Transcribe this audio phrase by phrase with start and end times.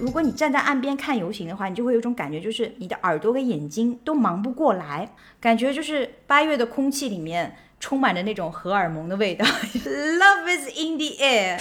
[0.00, 9.44] 如果你站在岸边看游行的话，你就会有种感觉，就是你的耳朵跟眼睛都忙不过来，感觉就是八月的空气里面充满着那种荷尔蒙的味道。
[9.84, 11.60] Love is in the air。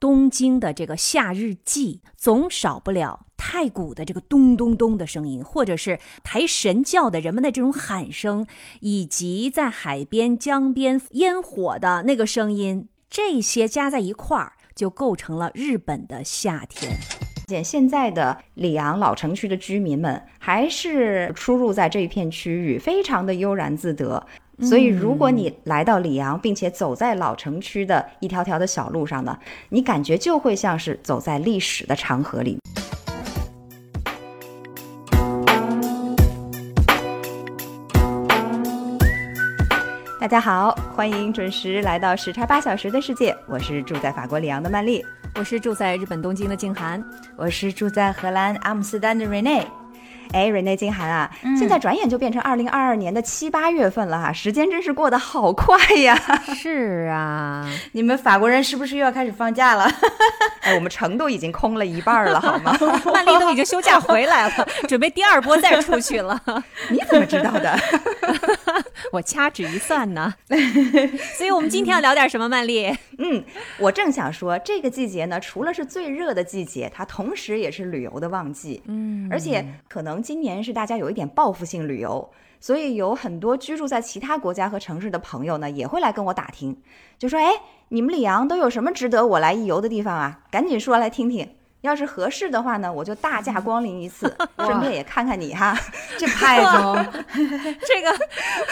[0.00, 8.46] 东京的这个夏日祭总少不了太鼓的这个咚咚咚的声音，或者是抬神轿的人们的这种喊声，
[8.80, 16.98] 以及在海边、江边烟火的那个声音，这些加在一块儿，就构成了日本的夏天。
[17.64, 24.24] 现在的里昂老城区的居民们还是出入在这一片区域，非常的悠然自得。
[24.60, 29.38] 所以，如果你来到里昂，并且走在老城区的一条条的小路上呢，
[29.70, 32.58] 你感觉就会像是走在历史的长河里。
[40.20, 45.02] 大家好，欢迎准时来到时差八小时的世界，我是住在法国里昂的曼丽。
[45.34, 47.02] 我是住在日本东京的静涵，
[47.36, 49.64] 我是住在荷兰阿姆斯特丹的 Rene。
[50.32, 56.16] 哎，Rene 静涵啊，现在转眼就变成二零二二年的七八月份了哈，时间真是过得好快呀！
[56.54, 59.90] 是啊，你们法国人是不是又要开始放假了？
[60.62, 62.76] 哎，我们城都已经空了一半了，好吗？
[63.12, 66.40] 曼丽都已经休假回来了，准备第二波再出去了。
[66.90, 67.76] 你怎么知道的？
[69.12, 70.32] 我掐指一算呢。
[71.36, 72.48] 所以我们今天要聊点什么？
[72.48, 72.94] 曼丽？
[73.18, 73.44] 嗯，
[73.78, 78.82] 我正想说，这个季节呢，除了是最热的季节，它同时也是旅游的旺季。
[78.86, 86.76] 嗯，而且可能今年是大家有一点报复性旅游，所以有很多居住在其他国家和城市的朋友呢，也会来跟我打听，
[87.18, 87.50] 就说：“哎，
[87.88, 90.40] 你们里昂都有什么值得我来一游的地方啊？
[90.50, 91.56] 赶紧说来听听。
[91.82, 95.74] 要是合适的话呢，我就大驾光临一次， 顺便也看看你哈。
[96.18, 96.94] 这派头，
[97.86, 98.14] 这个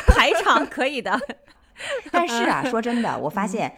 [0.07, 1.19] 排场可以的。
[2.13, 3.75] 但是啊，说真的，我发现。”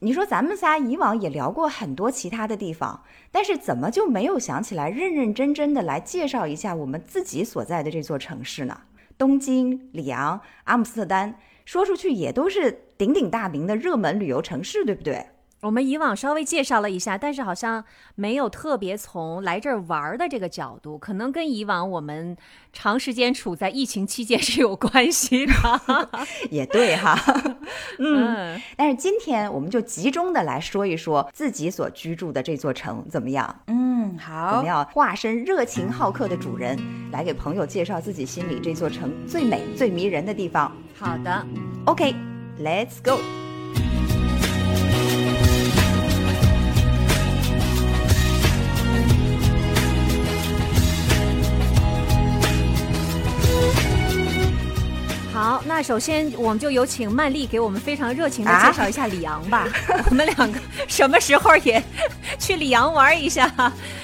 [0.00, 8.82] 你说咱们仨以往也聊过很多其他的地方，但是怎么就没有想起来认认真真的来介绍一下我们自己所在的这座城市呢？
[9.16, 15.26] 东京、里昂、阿姆斯特丹，说出去也都是鼎鼎大名的热门旅游城市，对不对？
[15.64, 17.82] 我们以往稍微介绍了一下，但是好像
[18.16, 22.36] 没有特别从来这儿玩的这个角度，可能跟以往我们
[22.70, 25.52] 长时间处在疫情期间是有关系的。
[26.50, 27.18] 也对哈，
[27.98, 33.62] 嗯，但是今天我们就集中的来说一说自己所居住的这座城怎么样？
[33.68, 36.78] 嗯，好，我们要化身热情好客的主人，
[37.10, 40.70] 来给朋友介绍自己心里这座城最美、最迷人的地方。
[40.94, 41.46] 好的
[41.86, 43.43] ，OK，Let's go。
[55.76, 59.66] 那首先我们就有请曼丽给我们非常热情的介绍一下里昂吧。
[60.08, 61.82] 我们两个什么时候也
[62.38, 63.52] 去里昂玩一下？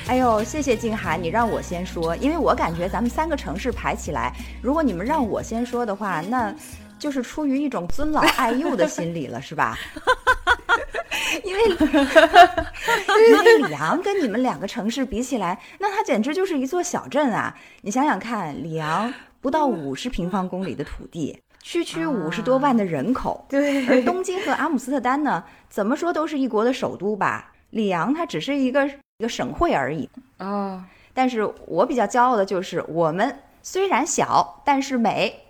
[0.08, 6.52] 哎呦，谢谢静涵，你让我先说，因为我感觉咱们三个城市排起来，如果你们让我先说的话，那
[6.98, 9.78] 就是出于一种尊老爱幼的心理了，是吧？
[11.44, 11.62] 因为
[13.30, 17.56] 因为里昂跟你们两个城市比起来，那它简直就是一座小镇啊！
[17.82, 19.14] 你想想看，里昂。
[19.42, 23.44] 不到五十平方公里的土地，区区五十多万的人口。
[23.48, 27.52] 对，而东京和阿姆斯特丹呢，怎么说都是一国的首都吧？
[27.70, 28.86] 里昂它只是一个
[29.18, 30.08] 一个省会而已。
[30.38, 30.82] 哦，
[31.14, 35.46] 但是我比较骄傲的就是，我们虽然小，但是美。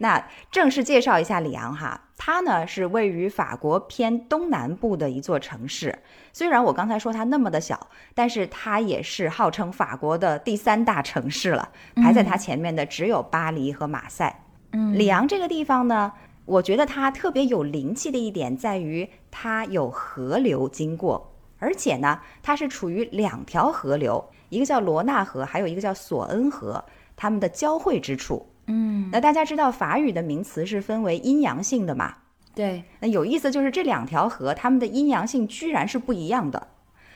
[0.00, 5.98] 那正式介绍一下里昂哈，它呢是位于法国偏东南部的一座城市。
[6.34, 11.70] 虽然我刚才说它那么的小，但是它也是号称法国的第三大城市了。
[11.96, 14.42] 排在它前面的只有巴黎和马赛。
[14.42, 16.12] 嗯，里昂这个地方呢，
[16.44, 26.84] 我觉得它特别有灵气的一点在于它有河流经过，而且呢，它是处于两条河流，一个叫罗纳河，还有一个叫索恩河，
[27.16, 28.46] 它们的交汇之处。
[28.66, 32.14] 嗯，那大家知道法语的名词是分为阴阳性的嘛？
[32.54, 36.68] 对，那有意思就是这两条河它们的阴阳性居然是不一样的。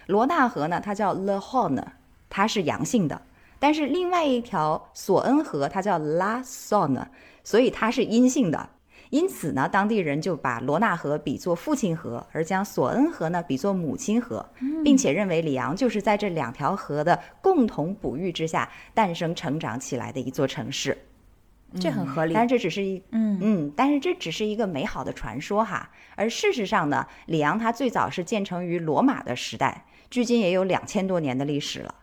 [0.06, 1.84] 罗纳河呢，它叫 Le Rhône，
[2.30, 3.20] 它是阳性的；
[3.62, 7.06] 但是另外一条索恩河，它叫 La Saône，
[7.44, 8.70] 所以它是阴性的。
[9.10, 14.44] 因此呢，当地人就把罗纳河比作父亲河，而将索恩河呢比作母亲河，
[14.82, 20.98] 并且认为里昂就是在这两条河的共同哺育之下诞生成长起来的一座城市。
[21.78, 22.34] 这很合理。
[22.34, 25.88] 但是这只是一嗯嗯，但是这只是一个美好的传说哈。
[26.16, 31.94] 而事实上呢，里昂它最早是建成于罗马的时代，距今也有两千多年的历史了。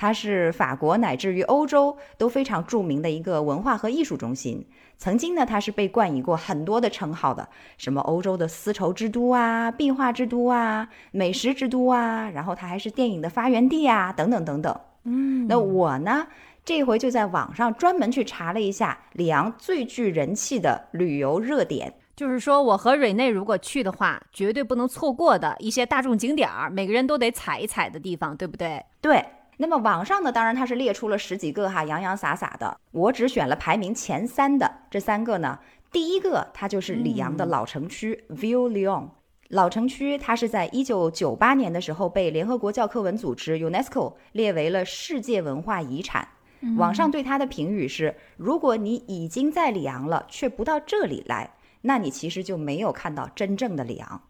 [0.00, 4.64] 它是法国乃至于欧洲都非常著名的一个文化和艺术中心。
[4.96, 14.80] 曾经呢，它是被冠以过很多的称号的，什么欧洲的丝绸之都啊、壁画之都啊、美食之都啊，然后它还是电影的发源地啊，等等等等。
[15.02, 16.28] 嗯，那我呢，
[16.64, 28.84] 这回就在网上专门去查了一下里昂最具人气的旅游热点，就是说我和蕊内如果去的话，绝对不能错过的一些大众景点儿，每个人都得踩一踩的地方，对不对？
[29.00, 29.24] 对。
[29.60, 32.78] 那么网上呢，当然它是列出了十几个哈，洋洋洒洒的。
[32.92, 35.58] 我只选了排名前三的这三个呢。
[35.90, 39.08] 第一个，它就是里昂的老城区 Ville Lyon。
[39.48, 46.28] 老城区它是在一九九八年的时候被联合国教科文组织 UNESCO 列为了世界文化遗产。
[46.76, 51.50] 网上对它的评语是：如果你已经在里昂了，却不到这里来，
[51.80, 54.22] 那你其实就没有看到真正的里昂。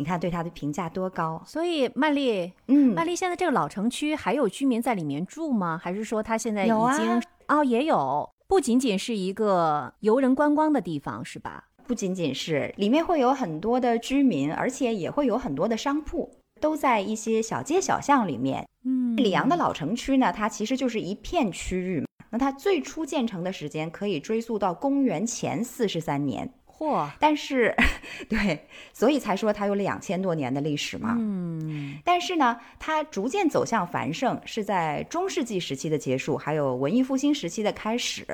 [0.00, 5.78] 你看对它的评价多高，所以曼丽，嗯，曼丽现在这个老城区还有居民在里面住吗？
[5.78, 11.64] 还是说它现在已经哦也有，不仅仅是一个游人观光的地方是吧？
[11.86, 18.66] 不仅仅是，里面会有很多的居民，而且也会有很多的商铺，都在一些小街小巷里面。
[18.86, 26.50] 嗯，里昂的老城区呢，它其实就是一片区域，那它最初建成的时间可以追溯到公元前四十三年。
[26.80, 27.06] 嚯！
[27.20, 27.76] 但是，
[28.26, 31.14] 对，所以才说它有两千多年的历史嘛。
[31.18, 31.98] 嗯。
[32.02, 38.26] 但是呢，它逐渐走向繁盛是在中世纪时期的结束，还有文艺复兴时期的开始。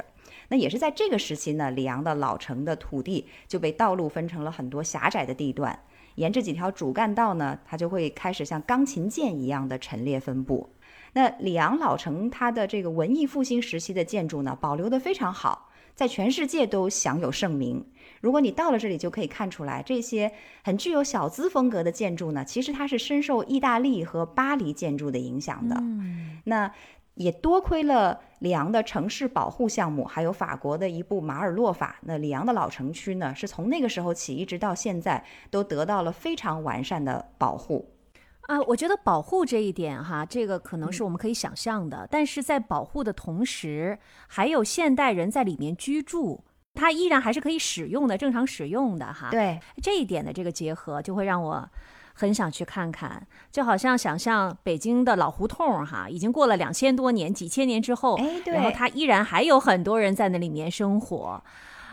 [0.49, 5.77] 那也是在这个时期呢，里昂的老城的土地就被道路分成了很多狭窄的地段，
[6.15, 10.71] 沿着几条主干道呢，它就会开始像钢琴键一样的陈列分布。
[11.15, 17.85] 那里昂老城它的这个文艺复兴时期的建筑呢，保留的非常好，在全世界都享有盛名。
[18.27, 20.33] 如果你到了这里，就可以看出来，这些
[20.65, 25.77] 很具有小资风格的建筑呢，其实它是深受意大利和巴黎建筑的影响的。
[25.77, 26.69] 嗯，那
[27.15, 32.01] 也多亏了里昂的城市保护项目，还有法国的一部马尔洛法。
[32.03, 37.89] 那里昂的老城区呢，是从那个时候起一直到现在，都得到了非常完善的保护。
[38.41, 43.97] 啊，我觉得保护这一点哈，这个可能是我们可以想象的，但是在保护的同时，
[44.27, 46.43] 还有现代人在里面居住。
[46.77, 49.31] 它依然还是可以使用的，正常使用的哈。
[49.31, 51.69] 对这一点的这个结合，就会让我
[52.15, 53.27] 很想去看看。
[53.51, 61.43] 就好像想象北京的老胡同哈，已经过了两千多年、几千年之后，哎，对，然后它依然还有很多人在那里面生活，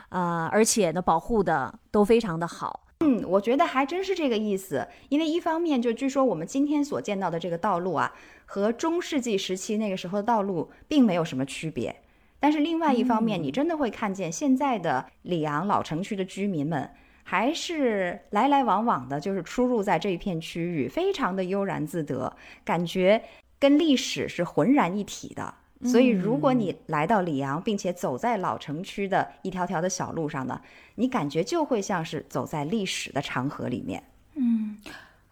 [0.09, 2.81] 呃，而且呢，保护的都非常的好。
[3.00, 4.88] 嗯，我觉得还真是这个意思。
[5.09, 8.13] 因为一方面，就据说我们今天所见到的这个道路啊，
[8.45, 12.03] 和中世纪时期那个时候的道路并没有什么区别。
[12.44, 16.92] 但是另外一方面，你真的会看见现在的里昂老城区的居民们，
[17.24, 22.36] 还是来来往往的，就是出入在这一片区域，非常的悠然自得，
[22.66, 23.24] 感觉
[23.57, 25.54] 跟历史是浑然一体的。
[25.86, 30.60] 所以，如果你来到里昂，并且走在老城区的一条条的小路上呢，
[30.95, 34.04] 你感觉就会像是走在历史的长河里面。
[34.36, 34.78] 嗯。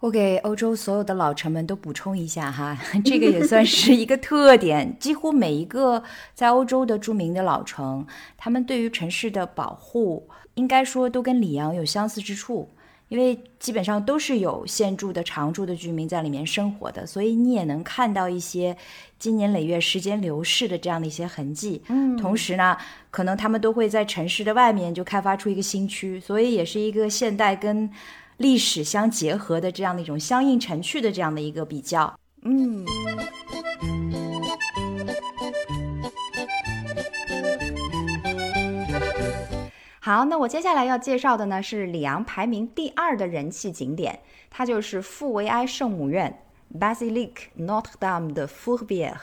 [0.01, 2.75] 我给欧洲所有的老城们都补充一下哈，
[3.05, 4.97] 这个也算是一个特点。
[4.99, 6.03] 几乎每一个
[6.33, 8.05] 在欧洲的著名的老城，
[8.35, 12.67] 他们对于城市的保护，应该说都跟里昂有相似之处，
[13.09, 18.75] 因为基本上都是有现住的、常住的居民在里面生活的，所以你也能看到一些
[19.19, 21.79] 经年累月、时间流逝的这样的一些痕迹。
[21.89, 22.75] 嗯，同时呢，
[23.11, 27.87] 可能他们都会在城市的外面就开发出一个新区，所以也是一个现代跟。
[28.41, 32.83] 历史相结合的这样的一种相映成趣的这样的一个比较，嗯。
[39.99, 44.19] 好，那我接下来要介绍的呢是里昂排名第二的人气景点，
[44.49, 46.41] 它就是富维埃圣母院
[46.77, 49.19] （Basilique Notre-Dame de Fourvière）。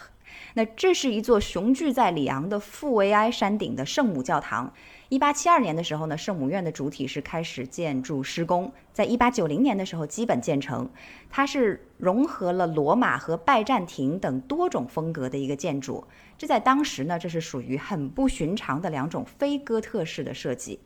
[0.54, 4.72] 那这是一座雄踞在里昂的富维埃山顶的圣母教堂。
[5.11, 10.87] 一八七二年的时候呢，圣母院的主体是开始建筑施工，在一八九零年的时候基本建成。
[11.31, 20.79] 它是融合了罗马和拜占庭等多种风格的一个建筑，这在当时呢，这是属于很不寻常的两种非哥特式的设计。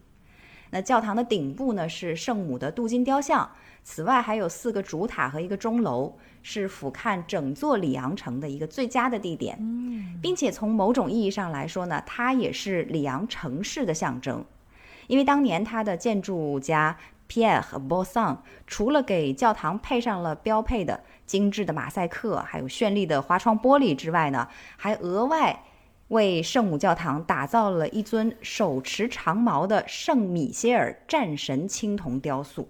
[0.72, 3.48] 那教堂的顶部呢是圣母的镀金雕像，
[3.84, 6.18] 此外还有四个主塔和一个钟楼。
[6.44, 9.56] 是俯瞰整座里昂城的一个最佳的地点，
[10.20, 14.44] 并且从某种意义上来说呢，它也是里昂城市的象征。
[15.06, 16.98] 因为当年它的建筑家
[17.28, 18.36] Pierre b o s s n
[18.66, 25.62] 除了给教堂配上了标配的精致的马赛克，还有绚丽的花窗玻璃之外呢，还额外
[26.12, 32.68] 为圣母教堂打造了一尊手持长矛的圣米歇尔战神青铜雕塑。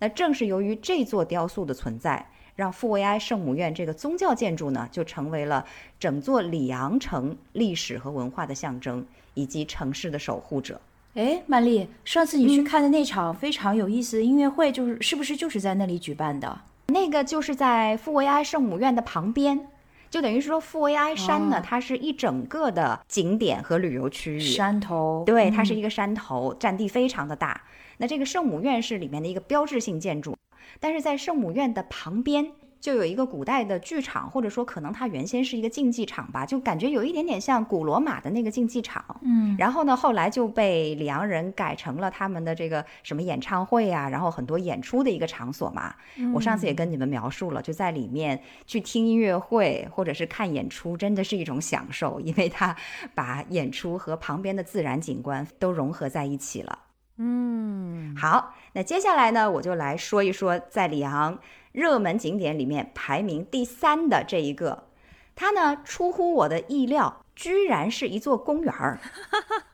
[0.00, 5.64] 那正是由于这座雕塑的存在，让富维埃圣母院这个宗教建筑呢，就成为了
[6.00, 10.80] 整座里昂城历史和文化的象征，以及城市的守护者。
[11.14, 16.60] 哎，曼丽，上次你去看的那场非常有意思的音乐会，就是是不是就是在那里举办的？
[16.88, 19.68] 那个就是在富维埃圣母院的旁边，
[20.10, 24.40] 就等于说富维埃山呢，它是一整个的景点和旅游区域。
[24.40, 27.62] 山头，对，它是一个山头，占地非常的大。
[27.98, 30.36] 那这个圣母院是里面的一个标志性建筑，
[30.80, 39.04] 但是在圣母院的旁边就有一个古代的剧场，或者说可能它原先是一个竞技场吧，就感觉有一点点像古罗马的那个竞技场。
[39.22, 45.94] 嗯，然后呢，后来就被里昂人改成了他们的这个什么演唱会啊，然后很多演出的一个场所嘛。
[46.34, 52.74] 我上次也跟你们描述了，就在里面去听音乐会或者是看演出，真的是一种享受，因为它
[53.14, 56.78] 把演出和旁边的自然景观都融合在一起了。
[57.22, 61.38] 嗯，好，那接下来呢，我就来说一说在里昂
[61.72, 64.88] 热门景点里面排名第三的这一个，
[65.34, 68.98] 它呢出乎我的意料，居然是一座公园儿。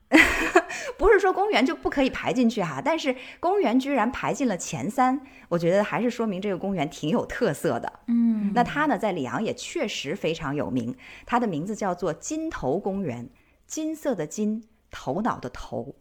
[0.96, 7.92] 不是说公园就不可以排进去哈，但是公园居然排进了前三，我觉得还是说明这个公园挺有特色的。
[8.06, 13.28] 嗯，那它呢在里昂也确实非常有名，它的名字叫做金头公园，
[13.66, 15.96] 金色的金，头脑的头。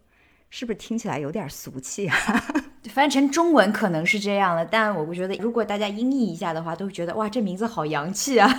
[0.52, 2.16] 是不是听起来有点俗气啊？
[2.90, 8.50] 翻成中文可能是这样了，但我不觉得如果大家音译一下的话，都会觉得哇，这名字好洋气啊！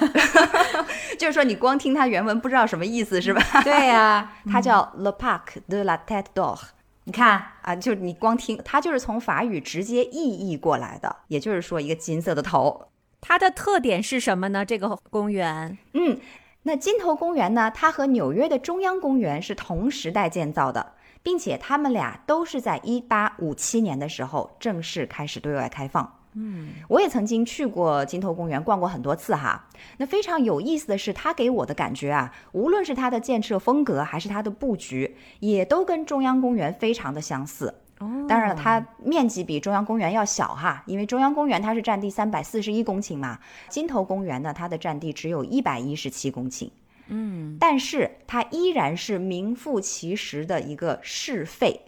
[1.19, 3.43] 就是说你光听它原文不知道什么意思是吧？
[3.63, 6.59] 对呀， 它叫 Le Parc de la Tête d'Or。
[7.05, 12.89] 你看啊，就你光听它就是从法语直接意译过来的，也就是说一个金色的头。
[13.21, 14.65] 它的特点是什么呢？
[14.65, 16.19] 这个公园，嗯，
[16.65, 20.95] 那金头公园呢，它和纽约的中央公园是同时代建造的。
[21.27, 26.21] 并且他们俩都是在一八五七年的时候正式开始对外开放。
[26.35, 29.67] 嗯，我也曾经去过金头公园逛过很多次哈。
[29.97, 37.75] 那非常有意思的是，它给我的感觉啊，无论是它的建设风格还是它的布局，也都跟中央公园非常的相似。
[37.99, 46.71] 哦，当然了，它面积比中央公园要小哈，因为中央公园它是占地三百四十一公顷嘛，金头公园呢，它的占地只有一百一十七公顷。
[47.09, 51.83] 嗯，但是它依然是名副其实的一个市肺，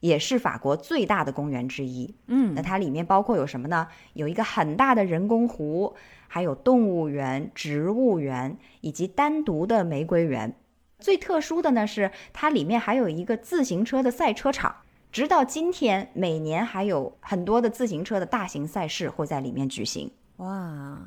[0.00, 2.14] 也是法国最大的公园之一。
[2.26, 3.88] 嗯，那它里面包括有什么呢？
[4.14, 5.94] 有一个很大的人工湖，
[6.28, 10.54] 还有动物园、植物园以及单独的玫瑰园。
[10.98, 14.76] 最特殊的呢是它里面还有一个自行车的赛车场，
[15.12, 20.10] 直到今天，每年还有很多的自行车的大型赛事会在里面举行。
[20.38, 20.98] 哇！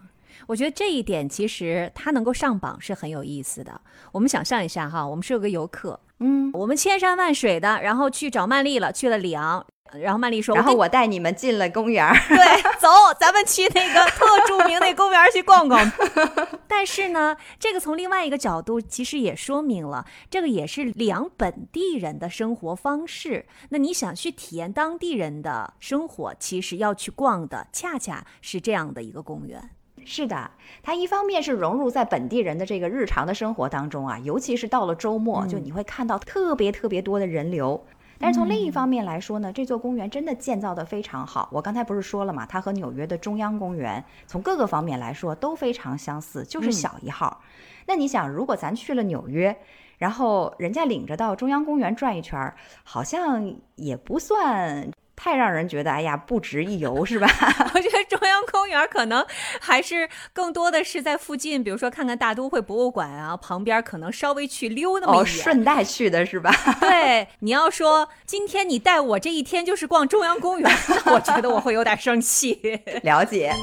[0.50, 3.80] 我觉得这一点其实它能够上榜是很有意思的。
[4.12, 9.64] 我们想象一下哈，我们是有个游客，嗯，我们千山万水的，然后去找曼丽了，去了里昂，
[9.94, 12.90] 然后曼丽说，然后我带你们进了公园， 对，走，
[13.20, 15.80] 咱们去那个特著名那公园去逛逛。
[16.68, 23.46] 但是呢，这个从另外一个角度，其实也说明了，这个也是里昂本地人的生活方式。
[23.70, 29.70] 那你想去体验当地人的生活，其实要去逛的，恰恰是这样的一个公园。
[30.06, 30.52] 是的，
[30.82, 37.86] 它一方面是融入在本地人的这个日常的生活当中啊，尤其是到了周末，就你会看到特别特别多的人流。
[38.22, 41.48] 但是从另一方面来说呢，这座公园真的建造的非常好。
[41.54, 47.42] 我刚才不是说了嘛，它和纽约的中央公园从各个方面来说都非常相似，就是小一号。
[47.86, 49.58] 那你想，如果咱去了纽约，
[49.98, 52.54] 然后人家领着到中央公园转一圈，
[52.84, 54.90] 好像也不算。
[55.22, 57.28] 太让人觉得哎呀不值一游是吧？
[57.76, 59.26] 我觉得中央公园可能
[59.60, 66.50] 还是更多的是在附近，比如说看看大都会博物馆啊，旁边可能稍微去溜那么一眼，顺带去的是吧？
[66.80, 70.72] 对，你要说今天你带我这一天就是逛中央公园，
[71.14, 72.82] 我觉得我会有点生气。
[73.04, 73.54] 了解。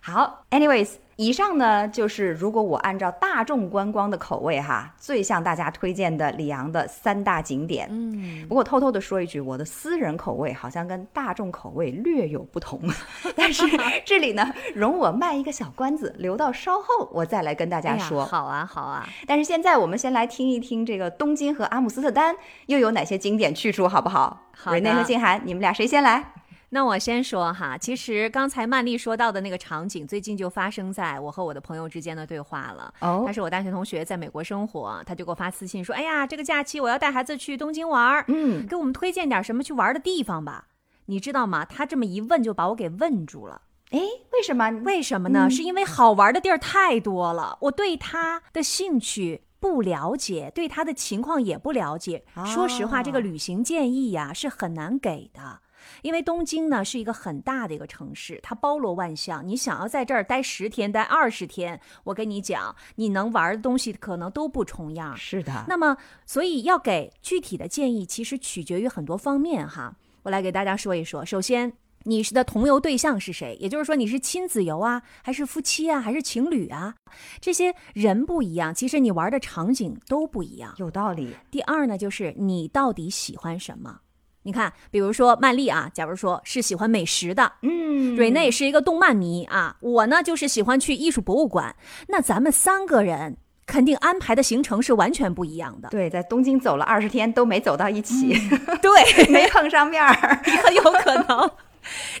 [0.00, 0.92] 好，anyways。
[1.20, 7.86] 以上呢，就是如果我按照大众观光的口味哈，最向大家推荐的里昂的三大景点。
[7.90, 12.80] 嗯，不过偷偷的说一句，我的私人口味好像跟大众口味略有不同。
[13.36, 13.66] 但是
[14.02, 18.24] 这里呢，容我卖一个小关子，留到稍后我再来跟大家说。
[18.24, 19.06] 好啊，好啊。
[19.26, 22.34] 但是现在我们先来听一听这个东京和阿姆斯特丹
[22.64, 24.46] 又有哪些景点去处，好不好？
[24.56, 26.32] 好瑞内和静涵，你们俩谁先来？
[26.72, 32.94] 那我先说哈，其实刚才曼丽说到的那个场景，最近就发生在我和我的朋友之间的对话了。
[33.00, 40.68] 哦，他是我大学同学，在美国生活，他就给我发私信说：“哎呀，这个假期我要带孩子去东京玩儿，嗯，给我们推荐点什么去玩的地方吧。”
[41.06, 41.64] 你知道吗？
[41.64, 43.62] 他这么一问，就把我给问住了。
[43.90, 43.98] 哎，
[44.32, 44.70] 为什么？
[44.84, 45.50] 为什么呢？
[45.50, 52.24] 是因为好玩的地儿太多了，我对他的兴趣不了解，对他的情况也不了解。
[52.46, 55.58] 说实话，这个旅行建议呀是很难给的。
[56.02, 59.46] 因为东京呢是一个很大的一个城市，它包罗万象。
[59.46, 65.16] 你想要在这儿待十天、待二十天，我跟你讲，你能玩的东西可能都不重样。
[65.16, 65.64] 是的。
[65.68, 69.94] 那么，所以要给具体的建议，其实取决于很多方面哈。
[70.22, 71.24] 我来给大家说一说。
[71.24, 71.72] 首先，
[72.04, 73.56] 你是的同游对象是谁？
[73.60, 76.94] 也就是说，你是亲子游啊，还是夫妻啊，还是情侣啊？
[77.40, 80.74] 这些人不一样，其实你玩的场景都不一样。
[80.76, 81.34] 有道理。
[81.50, 84.00] 第二呢，就是你到底喜欢什么？
[84.42, 91.76] 你看，比如说曼丽啊，假如说是喜欢美食的，嗯，瑞内是一个动漫迷啊，我呢就是喜欢去艺术博物馆，
[92.08, 95.88] 那咱们三个人肯定安排的行程是完全不一样的。
[95.90, 98.32] 对，在东京走了二十天都没走到一起，
[98.82, 100.12] 对，没碰上面儿，
[100.64, 101.50] 很有可能。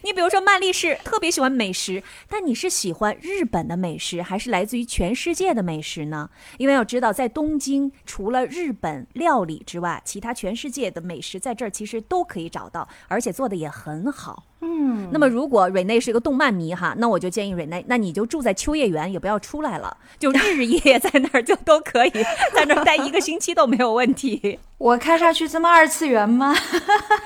[0.02, 6.30] 你比如说，曼丽是特别喜欢美食，但你是喜欢日本的美食，还是来自于全世界的美食呢？
[6.58, 14.44] 因为要知道，在东京除了日本料理之外，其他全世界的美食在这儿其实都可以找到，而且做的也很好。
[14.62, 22.10] 嗯，那么如果瑞内是一个动漫迷哈，那我就建议瑞内，那你就住在秋叶原，也不要出来了，就日日夜夜 在那儿就都可以，
[22.54, 24.58] 在那儿待一个星期都没有问题。
[24.76, 26.54] 我看上去这么二次元吗？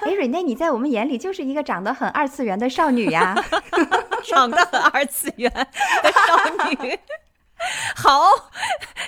[0.07, 3.35] 哎，瑞内，你在我们眼里就是一个长得很二次元的少女呀，
[4.25, 6.99] 长得很二次元的少女。
[7.97, 8.29] 好，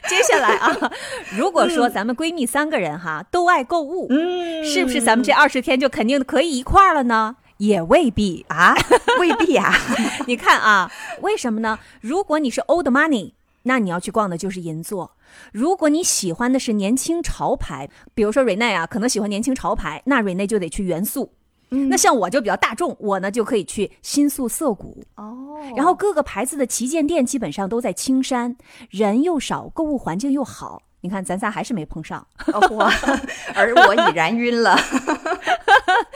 [0.08, 0.90] 接下来啊，
[1.36, 7.36] 如果说咱们闺蜜三个人哈都爱购物，嗯，是不是咱们这二十天就肯定可以一块儿了呢？
[7.58, 8.74] 也未必啊，
[9.20, 9.72] 未必啊。
[10.26, 10.90] 你看啊，
[11.22, 11.78] 为什么呢？
[12.00, 13.32] 如果你是 old money，
[13.62, 15.10] 那你要去逛的就是银座；
[15.52, 21.32] 如果你喜欢的是年轻潮牌，比如说瑞内啊，可能喜欢年轻潮牌，那瑞内就得去元素。
[21.68, 25.58] 那像我就比较大众，我呢就可以去新宿涩谷哦。
[25.74, 28.56] 然后各个牌子的旗舰店基本上都在青山，
[28.88, 30.82] 人又少，购物环境又好。
[31.00, 32.24] 你看，咱仨还是没碰上，
[32.70, 32.90] 我
[33.54, 34.76] 而我已然晕了，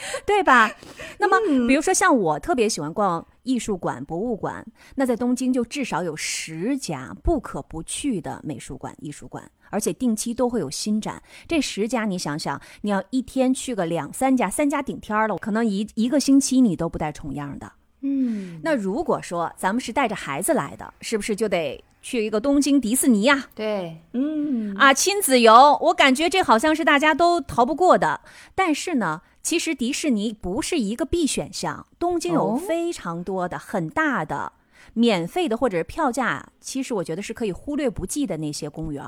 [0.27, 0.71] 对吧？
[1.19, 11.23] 那么，比如说像我特别喜欢逛艺术馆、博物馆，那在东京就至少有十家不可不去的美术馆、艺术馆，而且定期都会有新展。
[11.47, 17.73] 这十家，你想想，你要一天去个两三家，三家顶天了，可能一一个星期你都不带重样的。
[18.03, 21.83] 嗯，那如果说咱们是带着孩子来的，是不是就得？
[22.03, 28.23] 去一个东京迪士尼呀，对，嗯啊，亲子游，我感觉这好像是大家都逃不过的。
[28.55, 31.87] 但是呢，其实迪士尼不是一个必选项。
[31.99, 34.53] 东京有非常多的很大的
[34.95, 39.05] 免费的或者是票价，其实我觉得是可以忽略不计的那些公园，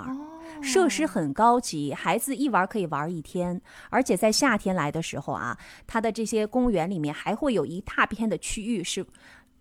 [0.61, 3.59] 设施很高级，孩子一玩可以玩一天。
[3.89, 9.07] 而且在夏天来的时候啊，它的这些公园里面还会有一大片的区域是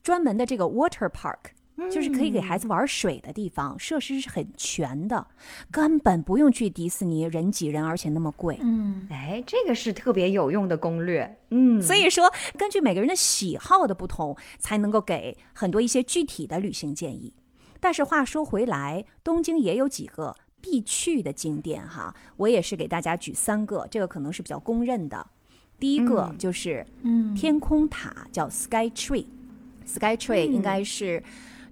[0.04, 1.52] 专门的这个 water park。
[1.90, 5.26] 就是可以给孩子玩水的地方，设施是很全的，
[5.72, 8.58] 根本不用去迪士尼，人挤人，而且那么贵。
[8.62, 11.38] 嗯，哎，这个是特别有用的攻略。
[11.50, 17.34] 嗯，所以说，根据每个人的喜好的不同，才能够给很多一些具体的旅行建议。
[17.80, 25.28] 但是话说回来，东京也有几个必去的景点哈，我也是给大家举三个，这个可能是比较公认的。
[25.80, 31.24] 第一个就是嗯，天空塔叫 Sky Tree，Sky Tree 应该是。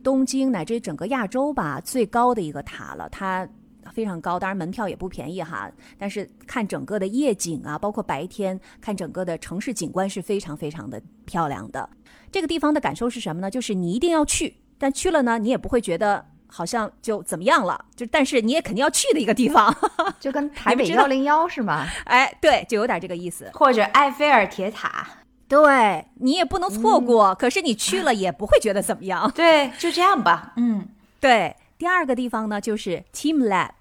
[0.04, 3.48] 东京乃至整个亚洲吧，最高的一个塔了，它
[3.92, 5.70] 非常高，当然门票也不便宜哈。
[5.98, 11.90] 但是看整个的夜景啊，包括白天看整个的城市景观是非常非常的漂亮的。
[12.32, 13.50] 这个地方的感受是什么呢？
[13.50, 19.76] 就是你一定要去，但去了呢，你也不会觉得好像就怎么样了，就但是你也肯定要去的一个地方，
[20.20, 21.88] 就跟台北 幺零幺是吗？
[22.06, 25.08] 哎，对，就有点这个意思，或者埃菲尔铁塔。
[25.50, 29.30] 对你也不能错过，可是你去了也不会觉得怎么样。
[29.36, 30.54] 对，就这样吧。
[30.56, 30.88] 嗯，
[31.20, 31.56] 对。
[31.80, 33.72] 第二个地方呢，就是 Team Lab。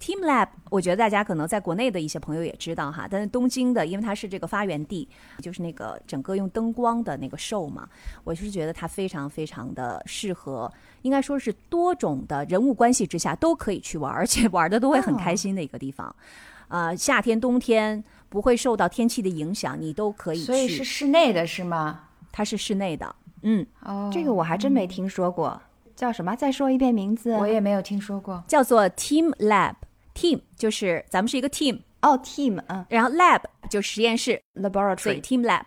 [0.00, 5.06] Team Lab，我觉得大家可能在国内的一些朋友也知道哈，但是东京的，因为它是这个发源地，
[5.42, 7.86] 就是那个整个用灯光的那个 show 嘛，
[8.24, 16.14] 我就是觉得它非常非常的适合，应该说是多种的人物关系之下都可以去玩，而且玩的都会很开心的一个地方。
[16.68, 18.02] 呃，夏天、冬天。
[18.30, 20.46] 不会受到天气的影响，你都可以去。
[20.46, 22.04] 所以是室内的是吗？
[22.32, 23.14] 它是室内的。
[23.42, 25.60] 嗯，哦，这个我还真没听说过，
[25.94, 26.34] 叫什么？
[26.36, 27.32] 再说一遍名字。
[27.34, 28.42] 我也没有听说过。
[28.46, 29.74] 叫做 Team Lab。
[30.14, 31.80] Team 就是咱们是一个 team。
[32.02, 32.84] 哦，team，嗯。
[32.88, 35.20] 然后 lab 就实验室，laboratory。
[35.20, 35.62] Team Lab。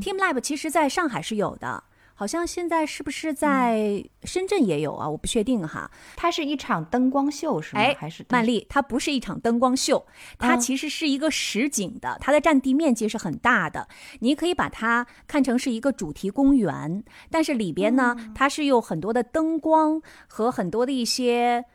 [0.00, 1.82] Team Lab 其实在上海是有的。
[2.18, 5.06] 好像现在是不是在深圳也有啊？
[5.08, 5.90] 我不确定哈。
[6.16, 7.82] 它是一场灯光秀是吗？
[7.98, 8.66] 还是曼丽？
[8.70, 10.06] 它不是一场灯光秀，
[10.38, 13.86] 它其实是一个实景的，它的占地面积是很大的。
[14.20, 21.66] 你可以把它看成是一个主题公园，但是里边呢，它是有很多的灯光和很多的一些。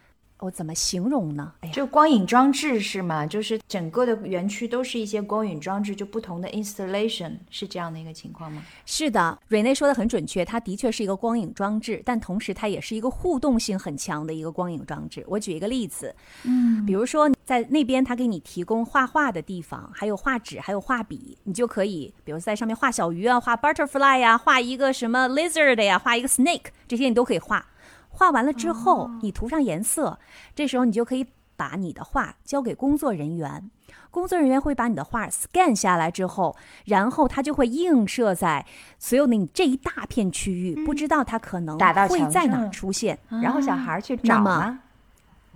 [0.41, 1.54] 我怎么形容呢？
[1.71, 3.27] 就光影装置是吗？
[3.27, 8.63] 就是整个的园区都是一些光影装置，就不同的 installation 是这样的一个情况吗？
[8.84, 15.23] 是的，瑞内说的很准确，它的确是一个光影装置，但同时它也是一个互动性很强的一个光影装置。
[15.27, 27.63] 我举一个例子，嗯，比如说在那边，他给你提供画画的地方，还有画纸，还有画笔，你就可以，比如在上面画小鱼啊，画 butterfly 呀，画一个什么 lizard 呀，画一个 snake，这些你都可以画。
[28.21, 30.19] 画完了之后，你涂上颜色，
[30.53, 31.25] 这时候你就可以
[31.57, 33.71] 把你的画交给工作人员，
[34.12, 36.55] 工作人员会把你的画 scan 下来之后，
[36.86, 38.63] 然后它就会映射在
[38.99, 44.81] 所有的你这一大片区域，不知道它可能会在哪出现，然后小孩去找吗？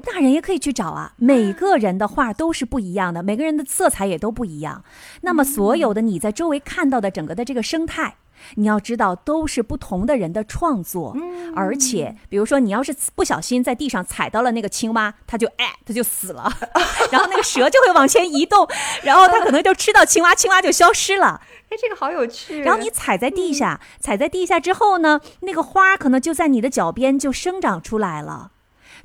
[0.04, 1.14] 大人也可以去找啊。
[1.18, 4.84] 每个人的画都是不一样的，每个人的色彩也都不一样。
[5.22, 8.16] 那么所有的你在周围看到的整个的这个生态。
[8.56, 11.16] 你要知道，都是不同的人的创作，
[11.56, 16.52] 而且，比如说，你要是不小心在地上踩到了那个青蛙，它就哎，它就死了，
[17.12, 18.68] 然后那个蛇就会往前移动，
[19.04, 21.42] 然后它可能就吃到青蛙，青蛙就消失了。
[21.70, 22.62] 哎，这个好有趣。
[22.62, 28.52] 然后你踩在地下，踩在地下之后呢，那个花可能就在你的脚边就生长出来了。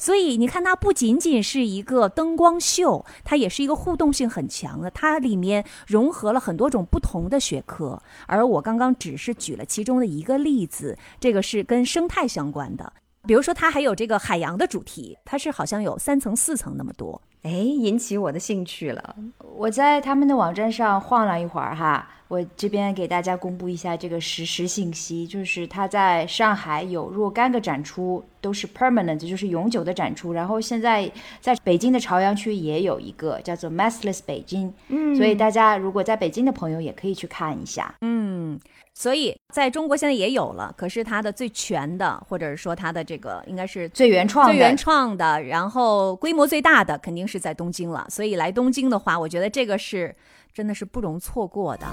[0.01, 4.91] 所以你看，它不仅仅是一个灯光秀，它也是一个互动性很强的。
[4.91, 12.91] 它里面融合了很多种不同的学科，而我刚刚只是举了其中的一个例子，这个是跟生态相关的。
[13.27, 17.21] 比如说，它还有这个海洋的主题，它是好像有三层、四层那么多。
[17.45, 19.17] 哎，引起我的兴趣了。
[19.55, 22.09] 我在他们的网站上晃了一会儿哈。
[22.31, 30.33] 我这边给大家公布一下这个实时信息，就是它在上海有若干个展出，都是 permanent，就是永久的展出。
[30.33, 38.57] 然后现在在北京的朝阳区也有一个叫做 Massless 北京，嗯，所以大家如果在北京的朋友也可以去看一下，嗯，
[38.95, 48.07] 所以在中国现在也有了，可是它的最全的，或者是说它的这个应该是最原创、最原创的，然后规模最大的，肯定是在东京了。
[48.09, 50.15] 所以来东京的话，我觉得这个是。
[50.53, 51.87] 真的是不容错过的。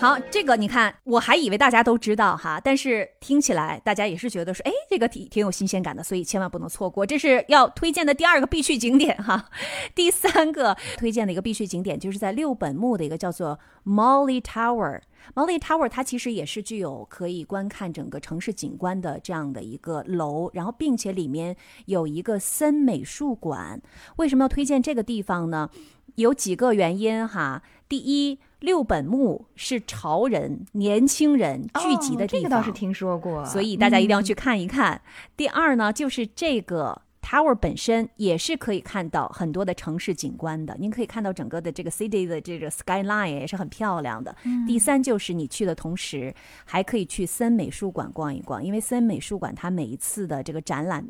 [0.00, 7.04] 好，这个你看，我还以为大家都知道哈，但是听起来大家也是觉得说，哎，这个挺挺有新鲜感的，所以千万不能错过。
[7.04, 9.50] 这是要推荐的第二个必去景点哈。
[9.94, 15.02] 第三个推荐的一个必去景点，就是在六本木的一个叫做 Molly Tower。
[15.34, 23.78] Molly Tower 它其实也是具有可以观看整个城市景观的这样的一个楼，然后并且里面有一个森美术馆。
[24.16, 25.68] 为什么要推荐这个地方呢？
[26.14, 27.62] 有几个原因哈。
[27.90, 35.02] 第一，六本木是潮人、年轻人聚集的地方，这个倒是听说过，所以大家一定要去看一看。
[35.36, 37.02] 第二呢，就是这个。
[37.22, 44.34] Tower 本身也是可以看到很多的城市景观的，您可以看到整个的这个 city 的这个 skyline 也是很漂亮的。
[44.66, 51.06] 第三就是你去的同时，还可以去森美术馆逛一逛，因为森美术馆它每一次的这个展览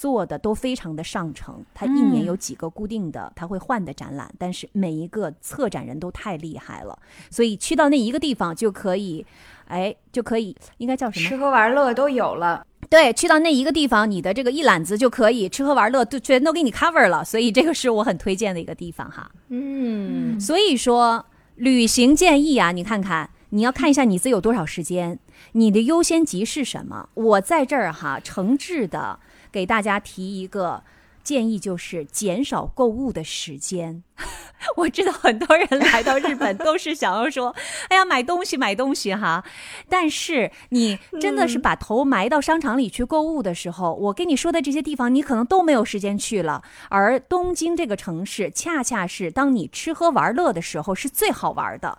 [0.00, 6.98] 做的都非常的上乘，它一年有几个固定的他会换的展览，但是每一个策展人都太厉害了，
[7.30, 9.26] 所以去到那一个地方就可以，
[9.66, 11.28] 哎，就可以应该叫什么？
[11.28, 12.66] 吃喝玩乐都有了。
[12.88, 19.30] 对，去到那一个地方，你的这个一揽子就可以吃喝玩乐，都全都给你 cover 了，所以这个是我很推荐的一个地方哈。
[19.48, 25.18] 嗯，所以说旅行建议啊，你看看，你要看一下你自己有多少时间，
[25.52, 27.08] 你的优先级是什么？
[27.14, 30.82] 我在这儿哈，诚挚的给大家提一个。
[31.22, 34.02] 建议就是减少购物的时间。
[34.76, 37.54] 我知道很多人来到日本都是想要说
[37.88, 39.44] ：“哎呀，买东西买东西哈。”
[39.88, 46.62] 但是你真的是把头埋到商场里去购物的时候，我跟你说的这些地方，你可能都没有时间去了。
[46.88, 51.98] 而东京这个城市，恰恰是当你吃喝玩乐的时候是最好玩的。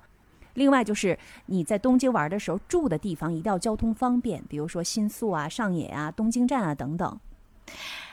[0.55, 7.19] 另外就是你在东京玩的时候，住的地方一定要交通方便，比如说新宿啊、上野啊、东京站啊等等。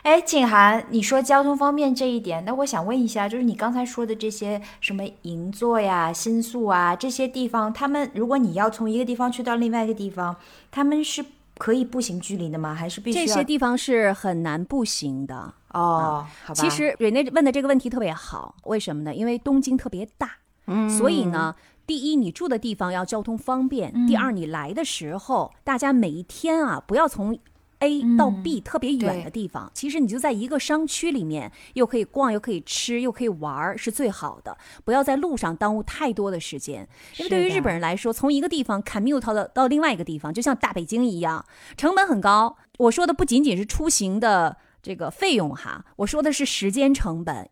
[0.02, 10.36] 哎，景涵，你说交通方便这一点，那我想问一下，就是你刚才说的这些什么银座呀、新宿啊这些地方，他们如果你要从一个地方去到另外一个地方，
[10.70, 11.24] 他们是
[11.58, 12.72] 可以步行距离的吗？
[12.72, 13.18] 还是必须？
[13.18, 16.24] 这些地方是很难步行的哦。
[16.44, 16.54] 好吧。
[16.54, 19.12] 其实瑞内问的这个问题特别好，为什么呢？
[19.12, 20.30] 因为东京特别大，
[20.66, 21.52] 嗯，所以呢，
[21.88, 27.36] 第一，你住的地方要交通方便；第二，你来的时候，大家每一天啊，不要从。
[27.80, 34.58] A 到 B 特别远的地方，其实你就在一个商区里面，又可以逛，又可以吃，又可以玩儿，是最好的。
[34.84, 41.46] 不要在路上耽误太多的时间，因为对于日本人来说，从一个地方 commute 到到另外一个地方，就像大北京一样，
[41.76, 42.56] 成本很高。
[42.78, 47.48] 我说的不仅仅是出行的这个费用哈，我说的是时间成本。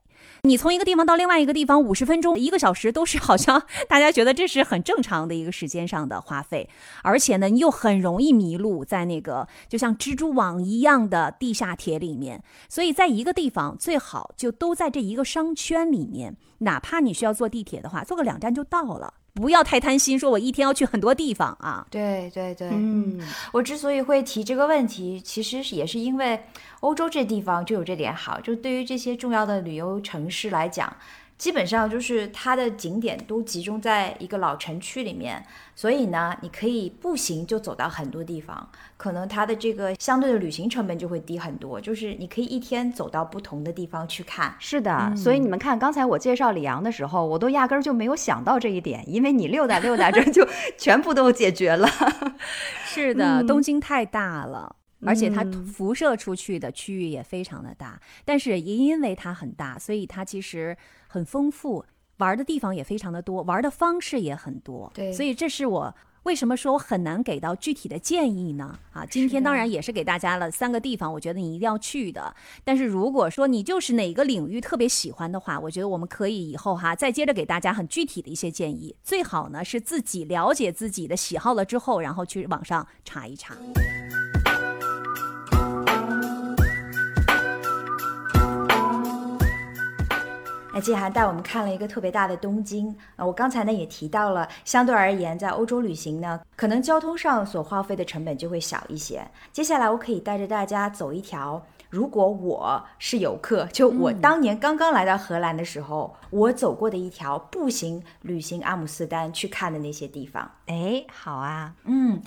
[0.47, 6.69] 你从一个地方到另外一个地方，五十分钟、一个小时都是 好像大家觉得这是很正常的一个时间上的花费，
[7.03, 12.43] 而且呢，你又很容易迷路在那个就像蜘蛛网一样的地下铁里面。
[12.69, 19.13] 所以在一个地方最好就都在这一个商圈里面，哪怕你需要坐地铁的话，坐个两站就到了。
[19.35, 21.87] 不要太贪心，说我一天要去很多地方啊。
[21.91, 23.21] 对对对，嗯，
[23.53, 26.43] 我之所以会提这个问题，其实也是因为
[26.87, 30.97] 欧洲这地方就有这点好，就对于这些重要的旅游城市来讲。
[31.37, 35.45] 基本上就是它的景点都集中在一个老城区里面，
[35.75, 41.79] 所以呢，你可以步行就走到很多地方，可能它的这个相对的旅行成本就会低很多。
[41.79, 44.55] 就是你可以一天走到不同的地方去看。
[44.59, 51.87] 是的，所以你们看，刚才我介绍里昂的时候，我都压根儿就没有想到这一点，因为你溜达溜达着就全部都解决了。
[52.87, 54.77] 是的，东京太大了。
[55.05, 61.85] 而且它辐射出去的区域也非常的大，但是也因为它很大，所以它其实很丰富，
[62.19, 64.91] 玩的地方也非常的多，玩的方式也很多。
[64.95, 68.77] 对，所以这是我为什么说我很难给到具体的建议呢？
[68.93, 72.35] 啊，今天当然也是给大家了三个地方，我觉得你一定要去的。
[72.65, 78.97] 但是如果说你就是哪个领域特别喜欢的话，我觉得我们可以以后哈再接着给大家很具体的一些建议。
[79.05, 83.55] 最好呢是自己了解自己的喜好了之后，然后去网上查一查。
[90.77, 99.27] 那季涵带我们看了一个特别大的东京啊，我刚才呢也提到了，相对而言，在欧洲旅行呢，可能交通上所花费的成本就会小一些。
[99.51, 110.51] 接下来我可以带着大家走一条，如果我是游客，就我当年刚刚来到荷兰的时候，我走过的一条步行旅行阿姆斯丹去看的那些地方。
[110.67, 112.21] 哎，好啊，嗯，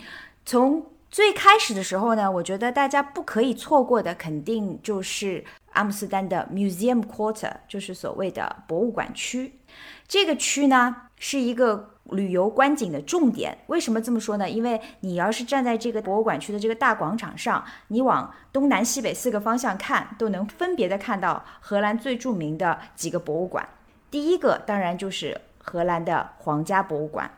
[0.44, 5.46] 从最开始的时候呢，我觉得大家不可以错过的，肯定就是。
[5.80, 9.54] 阿姆斯丹的 Museum Quarter 就是所谓的博物馆区，
[10.10, 13.60] 这个区呢是一个旅游观景的重点。
[13.68, 14.50] 为什么这么说呢？
[14.50, 23.66] 因为你要是站在这个博物馆区的这个大广场上，你往东南西北四个方向看，都能分别的看到荷兰最著名的几个博物馆。
[24.12, 27.32] 第一个当然就是荷兰的皇家博物馆。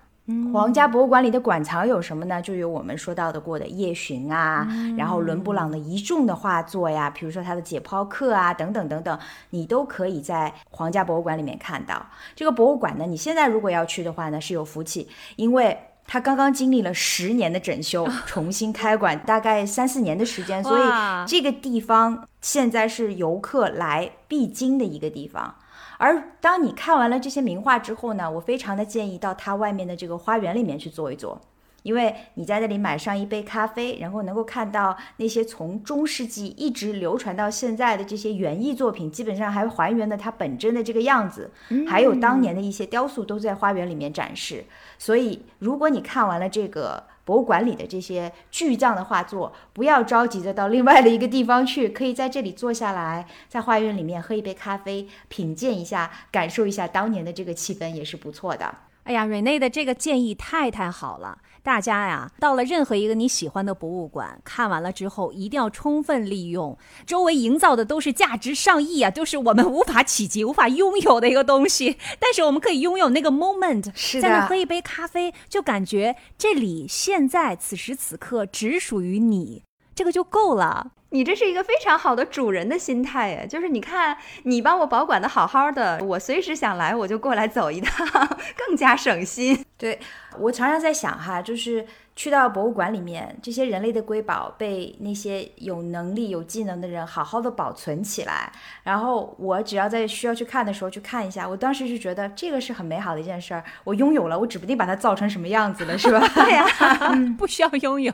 [0.53, 2.41] 皇家博物馆里的馆藏有什么呢？
[2.41, 12.05] 就有我们说到的过的夜巡啊，然后伦勃朗的一众的画作呀，比如说他的解剖课啊，等等等等，你都可以在皇家博物馆里面看到。
[12.35, 20.83] 这个博物馆呢，你现在如果要去的话呢，是有福气，因为它刚刚经历了十年的整修， 重新开馆，大概三四年的时间，所以
[21.27, 25.55] 这个地方现在是游客来必经的一个地方。
[26.03, 31.39] 而当你看完了这些名画之后呢，我非常的建议到它外面的这个花园里面去坐一坐，
[31.83, 41.51] 因为你在那里买上一杯咖啡，然后能够看到那些从中世纪一直流传到现在的这些园艺作品，基本上还还原了它本真的这个样子，
[41.87, 44.65] 还有当年的一些雕塑都在花园里面展示。
[44.97, 47.10] 所以，如果你看完了这个。
[47.25, 58.75] 博物馆里的这些巨匠的画作，不要着急着到另外的一个地方去， 可以在这里坐下来，在花园里面喝一杯咖啡，品鉴一下，感受一下当年的这个气氛，也是不错的。
[59.03, 61.39] 哎呀，瑞内的这个建议太太好了。
[61.63, 71.97] 大家呀，到了任何一个你喜欢的博物馆，看完了之后，一定要充分利用周围营造的都是价值上亿啊，都是我们无法企及、无法拥有的一个东西。
[72.19, 80.93] 但是我们可以拥有那个 moment，在那喝一杯咖啡，就感觉这里现在此时此刻只属于你，这个就够了。
[81.13, 88.07] 你这是一个非常好的主人的心态呀，就是你看你帮我保管的好好的，我随时想来我就过来走一趟，
[88.55, 89.65] 更加省心。
[89.77, 89.99] 对
[90.39, 98.49] 我常常在想哈，就是去到博物馆里面，这些人类的瑰宝被那些有能力、有技能的人好好的保存起来，
[98.83, 103.61] 然后我只要在需要去看的时候去看一下，我当时就觉得这个是很美好的一件事儿。
[103.83, 106.25] 我拥有了，我指不定把它造成什么样子了，是吧？
[106.35, 106.65] 对呀，
[107.37, 108.13] 不需要拥有。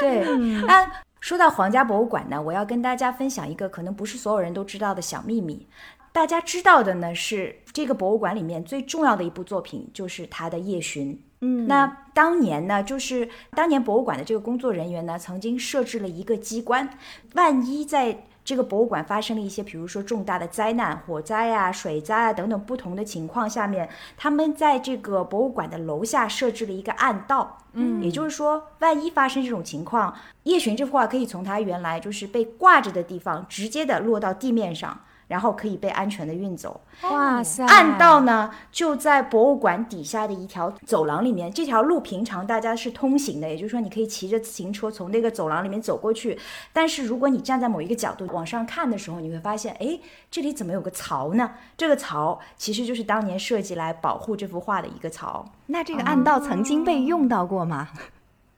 [0.00, 0.24] 对，
[0.66, 0.90] 那。
[1.22, 5.64] 说到皇家博物馆呢，我要跟大家分享一个可能不是所有人都知道的小秘密。
[6.10, 11.16] 大家知道的呢是，这个博物馆里面最重要的一部作品就是他的夜巡。
[11.40, 16.90] 嗯，那当年呢，就是当年博物馆的这个工作人员呢，曾经设置了一个机关，
[17.34, 27.58] 万一在这个博物馆发生了一些，比如说重大的灾难、火灾啊、水灾啊等等不同的情况下面，他们在这个博物馆的楼下设置了一个暗道。
[27.74, 35.00] 嗯，也就是说，万一发生这种情况，叶巡这幅画可以从它原来就是被挂着的地方直接的落到地面上。
[35.32, 36.78] 然后可以被安全的运走。
[37.04, 37.64] 哇塞！
[37.64, 41.50] 暗道呢就在博物馆底下的一条走廊里面。
[41.50, 46.38] 这条路平常大家是通行的，也就是说你可以骑着自行车从那个走廊里面走过去。
[46.70, 49.98] 但是如果你站在某一个角度往上看的时候，你会发现，哎，
[50.30, 51.52] 这里怎么有个槽呢？
[51.78, 55.46] 这个槽其实就是当年设计来保护这幅画的一个槽。
[55.68, 57.88] 那这个暗道曾经被用到过吗？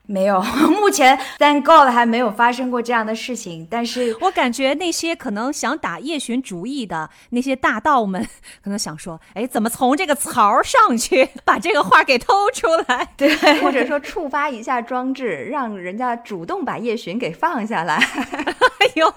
[0.06, 0.40] 没有，
[0.80, 3.66] 目前 Thank God 还没有发生过这样的事情。
[3.70, 8.22] 但是我感觉那些可能想打叶巡主意的那些大盗们，
[8.62, 13.08] 可能想说：哎，怎么从这个槽上去 把这个画给偷出来？
[13.16, 17.96] 对，或者说触发一下装置，让人家主动把叶巡给放下来。
[17.96, 19.14] 哎呦，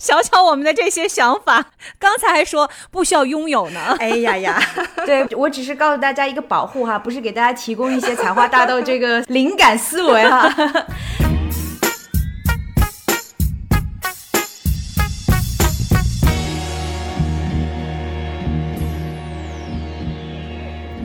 [0.00, 1.66] 想想我们的这些想法，
[2.00, 3.96] 刚才还说不需要拥有呢。
[4.00, 4.60] 哎呀呀，
[5.06, 10.23] 对我只是告诉大家一个保护哈，不是给大家提供一些采花大盗这个灵感思维。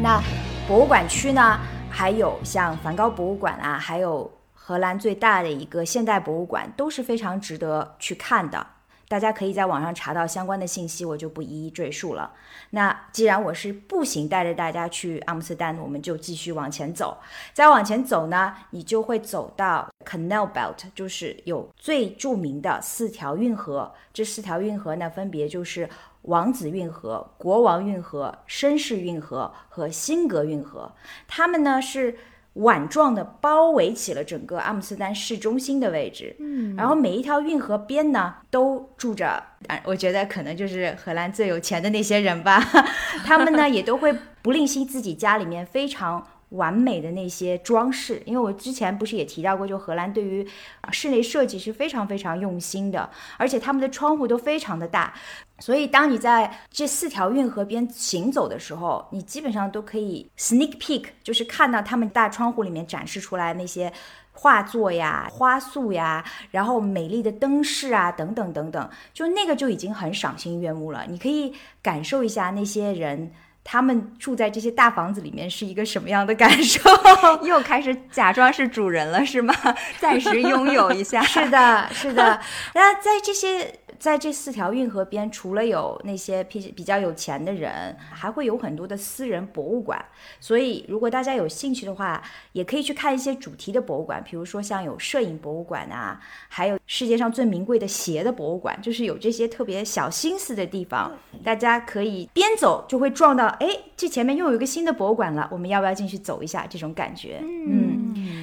[0.02, 0.22] 那
[0.68, 1.60] 博物馆区呢？
[1.92, 8.66] 还有像梵高博物馆啊，还有荷兰最大的一个现代博物馆，都是非常值得去看的。
[9.10, 12.32] 大家可以在网上查到相关的信息，我就不一一赘述了。
[12.70, 17.18] 那既然我是步行带着大家去阿姆斯特丹，我们就继续往前走。
[17.52, 23.92] 再往前走呢，你就会走到 Canal Belt，就是有最著名的四条运河。
[24.14, 25.90] 这四条运河呢，分别就是
[26.22, 30.94] 王子运河、国王运河、绅士运河和辛格运河。
[31.28, 32.16] 它们呢是。
[32.60, 39.44] 碗状的包围起了整个阿姆斯特丹市中心的位置，嗯，然后每一条运河边呢都住着，
[39.84, 42.60] 我觉得可能就是荷兰最有钱的那些人吧，
[43.26, 50.48] 他们呢也都会不吝惜自己家里面非常完美的那些装饰，因为我之前不是也提到过，就荷兰对于
[50.92, 55.14] 室内设计是非常非常用心的，而且他们的窗户都非常的大。
[55.60, 63.92] 所以，当你在这四条运河边行走的时候，你基本上都可以 sneak peek，就是看到他们大窗户里面展示出来那些
[64.32, 71.06] 画作呀、花束呀，然后美丽的灯饰啊，等等等等，就那个就已经很赏心悦目了。
[71.10, 73.34] 你可以感受一下那些人，
[73.72, 76.82] 他们住在这些大房子里面是一个什么样的感受。
[77.46, 79.54] 又开始假装是主人了，是吗？
[80.00, 81.22] 暂时拥有一下。
[81.24, 82.40] 是的，是的。
[82.74, 83.72] 那在这些。
[84.00, 90.04] 在这四条运河边，除了有那些比比较有钱的人，还会有很多的私人博物馆。
[90.40, 101.12] 所以，如果大家有兴趣的话，也可以去看一些主题的博物馆，比如说像有摄影博物馆啊，还有世界上最名贵的鞋的博物馆，就是有这些特别小心思的地方。
[101.44, 106.66] 大家可以边走就会撞到，哎，这前面又有一个新的博物馆了，我们要不要进去走一下？
[106.70, 107.99] 这种感觉，嗯，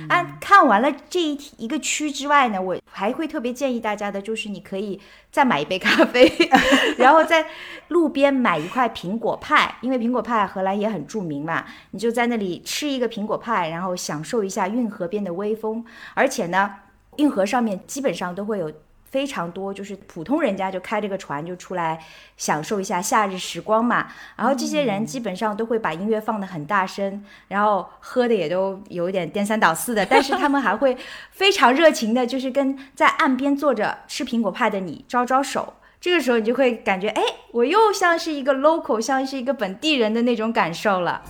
[0.09, 5.01] 啊，看完了这一一个区之外呢，我还会特别建议大家的，就是你可以。
[5.29, 6.33] 再买一杯咖啡，
[6.97, 7.45] 然后在
[7.89, 11.63] 路边买一块苹果派，因为苹果派荷兰也很著名嘛。
[11.91, 15.85] 你就在那里吃一个苹果派，然后享受一下运河边的微风。
[16.15, 16.71] 而且呢，
[17.19, 18.73] 运河上面基本上都会有。
[19.11, 21.99] 非常多，就是普通人家就开这个船就出来
[22.37, 24.09] 享受一下夏日时光嘛。
[24.37, 30.05] 然后这些人基本上都会把音乐放得很大声，然后喝的也都有点颠三倒四的。
[30.05, 30.97] 但是他们还会
[31.31, 35.75] 非常热情的，就是跟在岸边坐着吃苹果派的你招招手。
[35.99, 41.23] 这个时候你就会感觉，哎，我又像是一个 local，像是一个本地人的那种感受了。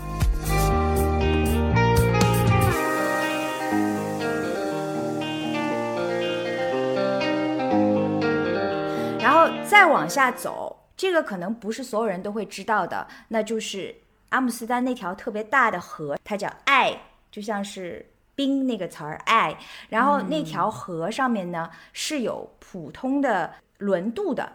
[9.69, 13.95] 再往下走，这个可能不是所有人都会知道的，那就是
[14.29, 16.97] 阿姆斯丹那条特别大的河，它叫爱，
[17.33, 19.59] 就像是冰那个词儿爱。
[19.89, 24.53] 然后那条河上面呢是有普通的轮渡的，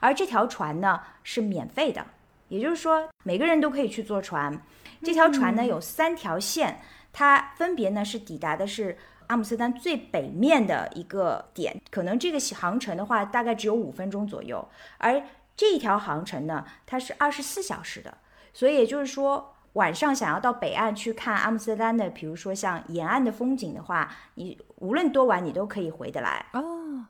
[0.00, 2.04] 而这条船呢是免费的，
[2.48, 4.58] 也就是说每个人都可以去坐船。
[5.02, 6.80] 这条船呢有三条线，
[7.12, 8.96] 它分别呢是抵达的是。
[9.28, 15.22] 阿姆斯特丹最北面的一个点，可能这个航程的话大概只有五分钟左右，而
[15.56, 18.18] 这一条航程呢，它是二十四小时的，
[18.52, 27.06] 所以也就是说，晚上想要到北岸去看阿姆斯特丹的，比如说像沿岸的风景的话，你无论多晚你都可以回得来哦。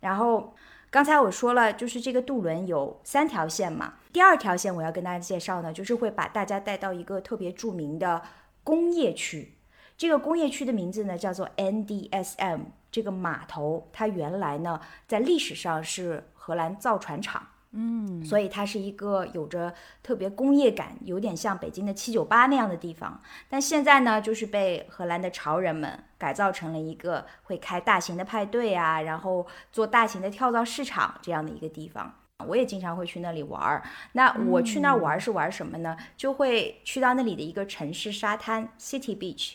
[0.00, 0.54] 然后
[0.90, 8.22] 刚才我说了，就是这个渡轮有三条线嘛，第二条线我要跟大家介绍呢，就是会把大家带到一个特别著名的
[8.62, 9.55] 工业区。
[9.96, 12.60] 这个工业区的名字呢，叫做 NDSM。
[12.90, 16.24] 这个码头，它原来呢，在历史上是。
[16.46, 17.44] 荷兰造船厂。
[17.72, 23.20] 嗯，所以它是一个有着特别工业感，有点像北京的七九八那样的地方。
[23.48, 32.14] 但现在呢，就是被荷兰的潮人们改造成了一个会开大型的派对啊，然后做大型的跳蚤市场这样的一个地方。
[32.46, 33.82] 我也经常会去那里玩儿。
[34.12, 35.96] 那我去那儿玩是玩什么呢？
[36.16, 39.54] 就会去到那里的一个城市沙滩 City Beach，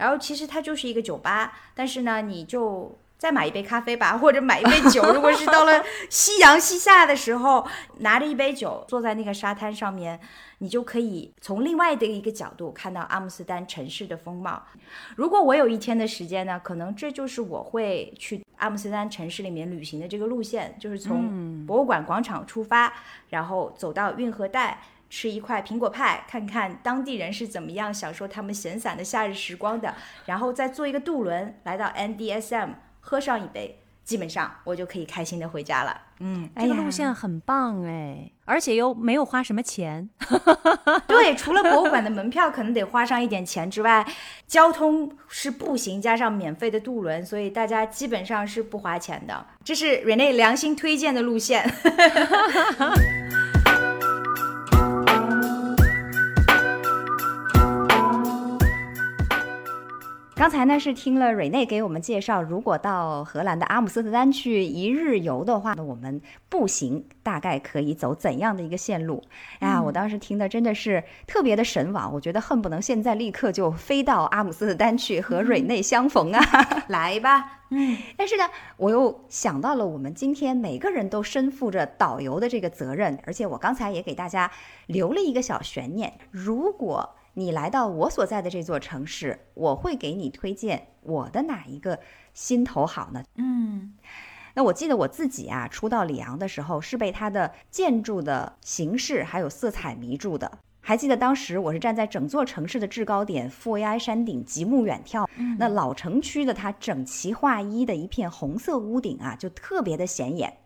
[0.00, 2.98] 然后其实它就是一个酒吧，但是呢，你就。
[3.20, 5.02] 再买一杯咖啡吧，或者买一杯酒。
[5.12, 10.18] 如果是到了 夕阳西下的时候，拿着一杯酒坐在那个沙滩上面，
[10.60, 14.62] 你就可以从另外的一个角度看到阿姆斯特丹城市的风貌。
[15.16, 22.90] 如果我有一天的时间呢，可能这就是我会去阿姆斯特丹城市里面旅行的这个路线，就是从博物馆广场出发，
[23.28, 24.80] 然后走到运河带，
[25.10, 29.94] 吃一块苹果派，看看当地人是怎么样享受他们闲散的夏日时光的，
[30.24, 32.70] 然后再坐一个渡轮来到 NDSM。
[33.02, 36.00] 喝上一杯，基本上我就可以开心的回家了。
[36.18, 40.10] 嗯，这个路线很棒哎，而且又没有花什么钱。
[41.08, 44.06] 对，除了博物馆的门票可能得花上一点钱之外，
[44.46, 49.46] 交通是步行加上免费的渡轮，所以大家基本上是不花钱的。
[49.64, 51.66] 这是 Rene 良心推荐的路线。
[60.40, 66.18] 刚才呢是听了瑞内给我们介绍，如果到荷兰的阿姆斯特丹去一日游的话，那我们
[66.48, 69.22] 步行大概可以走怎样的一个线路？
[69.58, 76.40] 哎呀，我当时听的真的是特别的神往，我觉得恨不能现在立刻就飞到阿姆斯特丹去和瑞内相逢啊！
[76.88, 77.98] 来吧，嗯。
[78.16, 78.44] 但是呢，
[78.78, 84.50] 我又想到了我们今天每个人都身负着导游的这个责任，而且我刚才也给大家
[84.86, 87.16] 留了一个小悬念，如果。
[87.34, 91.98] 你来到我所在的这座城市，我会给你推荐我的哪一个
[92.34, 93.22] 心头好呢？
[93.36, 93.94] 嗯，
[94.54, 100.58] 那我记得我自己啊，初到里昂的时候是被它的建筑的形式还有色彩迷住的。
[100.82, 105.28] 还记得当时我是站在整座城市的制高点富维埃山顶极目远眺，
[105.58, 110.56] 那老城区的它整齐划一的一片红色屋顶啊，就特别的显眼。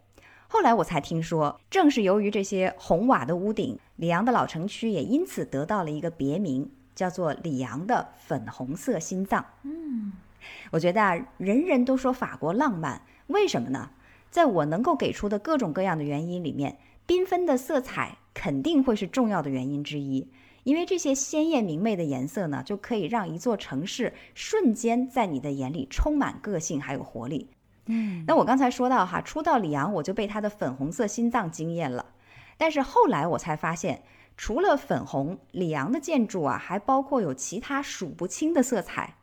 [0.48, 9.45] 后来我才听说，正是由于这些红瓦的屋顶，里昂的老城区也因此得到了一个别名，叫做里昂的粉红色心脏。
[9.62, 10.12] 嗯，
[10.72, 13.90] 我觉得啊，人人都说法国浪漫，为什么呢？
[14.30, 20.28] 在我能够给出的各种各样的原因里面，缤纷的色彩肯定会是重要的原因之一，
[20.64, 27.49] 因为这些鲜艳明媚的颜色呢，就可以让一座城市瞬间在你的眼里充满个性还有活力。
[27.86, 32.07] 嗯，那我刚才说到哈，初到里昂我就被它的粉红色心脏惊艳了，
[32.64, 34.04] 但是后来我才发现，
[34.38, 39.18] 除了粉红，里昂的建筑啊还包括有其他数不清的色彩，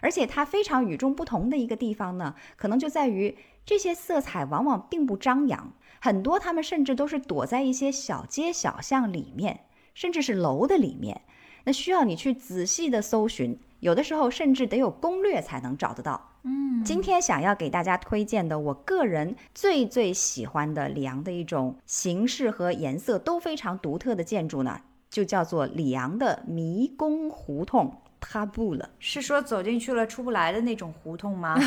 [0.00, 3.36] 而且它非常与众不同的一个地方呢，可能就在于
[3.66, 11.22] 这些色彩往往并不张扬，很多它们甚至都是躲在一些小街小巷里面，甚至是楼的里面，
[11.64, 16.30] 那需要你去仔细的搜寻，有的时候甚至得有攻略才能找得到。
[16.42, 28.00] 嗯，今天想要给大家推荐的，我个人最最喜欢的里昂的一种形式和颜色都非常独特的建筑呢，就叫做里昂的迷宫胡同。
[28.26, 31.58] 他不了，是说走进去了出不来的那种胡同吗？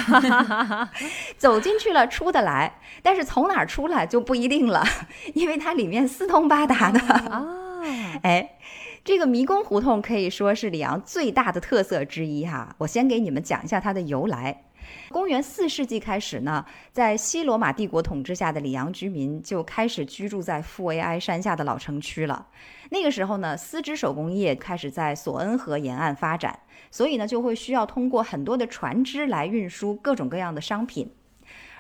[1.38, 4.84] 走进去了出得来，但是从哪儿出来就不一定了，
[5.36, 7.46] 因为它里面四通八达的啊。
[8.24, 8.58] 哎，
[9.08, 12.76] 这个迷宫胡同可以说是里昂最大的特色之一哈。
[12.78, 14.66] 我先给你们讲一下它的由来。
[15.08, 22.48] 公元四世纪开始呢，在西罗马帝国统治下的里昂居民就开始居住在富维埃山下的老城区了。
[22.90, 26.60] 那个时候呢，丝织手工业开始在索恩河沿岸发展，
[26.92, 31.10] 所以呢，就会需要通过很多的船只来运输各种各样的商品。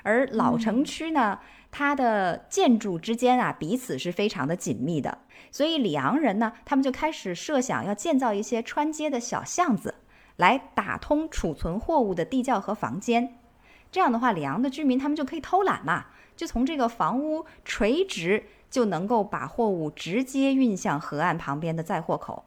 [0.03, 1.38] 而老城区呢，
[1.72, 5.20] 它的建筑之间啊，彼此是非常的紧密的，
[5.51, 9.95] 所以里昂人呢，他们就开始设想要建造一些穿街的小巷子。
[10.38, 13.39] 来打通储存货物的地窖和房间，
[13.91, 16.05] 这样的话，里昂的居民他们就可以偷懒嘛，
[16.36, 22.45] 就从这个房屋垂直就能够把货物直接运向河岸旁边的载货口，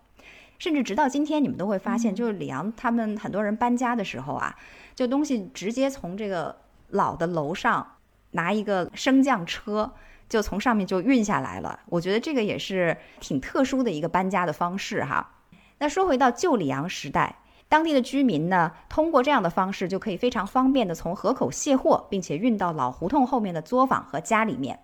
[0.57, 4.55] 甚至直到今天，你们都会发现，就是里昂他们很多人搬家的时候啊，
[4.95, 6.61] 就东西直接从这个
[6.91, 7.97] 老的楼上
[8.33, 9.93] 拿一个升降车，
[10.29, 11.81] 就从上面就运下来了。
[11.87, 15.35] 我觉得这个也是挺特殊的一个搬家的方式哈。
[15.79, 17.37] 那说回到旧里昂时代。
[17.69, 24.81] 当地的居民呢，通过这样的方式就可以非常方便的从河口卸货，并且运到老胡同后面的作坊和家里面。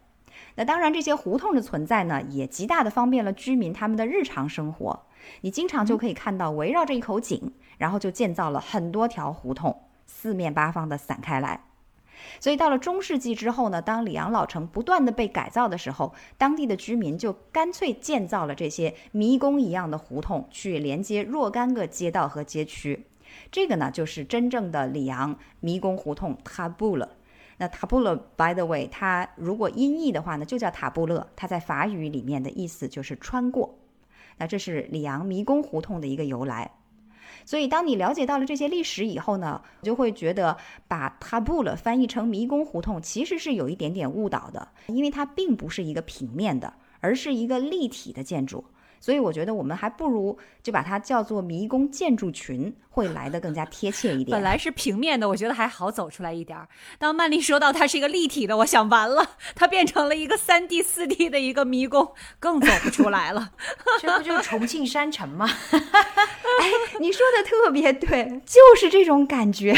[0.54, 5.02] 那当然，这些胡同的存在呢，也极大的方便了居民他们的日常生活。
[5.40, 11.65] 你经常就可以看到围绕着一口井，然后就建造了很多条胡同，四面八方的散开来。
[12.40, 23.06] 所以到了中世纪之后呢，当里昂老城不断的被改造的时候，当地的居民就干脆建造了这些迷宫一样的胡同，去连接若干个街道和街区。
[23.50, 27.08] 这个呢，就是真正的里昂迷宫胡同塔布勒。
[27.58, 31.26] 那塔布勒，by the way，它如果音译的话呢，就叫塔布勒。
[31.34, 33.78] 它在法语里面的意思就是穿过。
[34.36, 36.70] 那这是里昂迷宫胡同的一个由来。
[37.46, 40.56] 所以，当你了解到了这些历史以后呢，就会觉得
[40.88, 48.64] 把 Tabula 翻译成迷宫胡同其实是有一点点误导的，因为它并不是一个平面的，而是一个立体的建筑。
[49.06, 54.34] 所以我觉得我们还不如就把它叫做迷宫建筑群，会来的更加贴切一点。
[54.34, 56.66] 本来是平面的，我觉得还好走出来一点儿。
[56.98, 63.52] 当曼丽说到它是一个立体的，我想完了，它变成了一个三 D、四 D 的一个迷宫，更走不出来了。
[64.02, 65.46] 这不就是重庆山城吗？
[65.70, 69.72] 哎， 你说的特别对，就是这种感觉。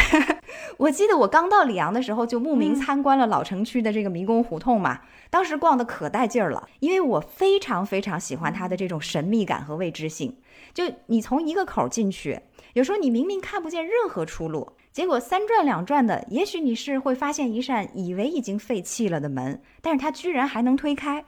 [0.79, 5.01] 我记得我刚到里昂的时候，就慕名参观了老城区的这个迷宫胡同嘛。
[5.31, 10.37] 当时逛的可带劲儿了，因为我非常非常喜欢它的这种神秘感和未知性。
[10.75, 12.41] 就你从一个口进去，
[12.75, 21.25] 有时候你明明看不见任何出路，结果三转两转的，也许你是会发现一扇以为已经废弃了的门，但是它居然还能推开。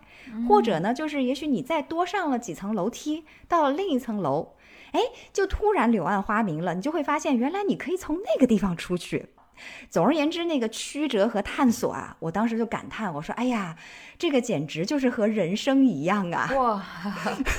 [0.47, 4.55] 或者呢，就是也许你再多上了几层楼梯，到了另一层楼，
[4.93, 5.01] 哎，
[5.33, 9.27] 就突然柳暗花明了，你就会发现原来你可以从那个地方出去。
[9.89, 13.77] 总而言之，那个曲折和探索啊，我当时就感叹，我说：“哎呀，
[14.19, 16.85] 这个简直就是和人生一样啊！”哇，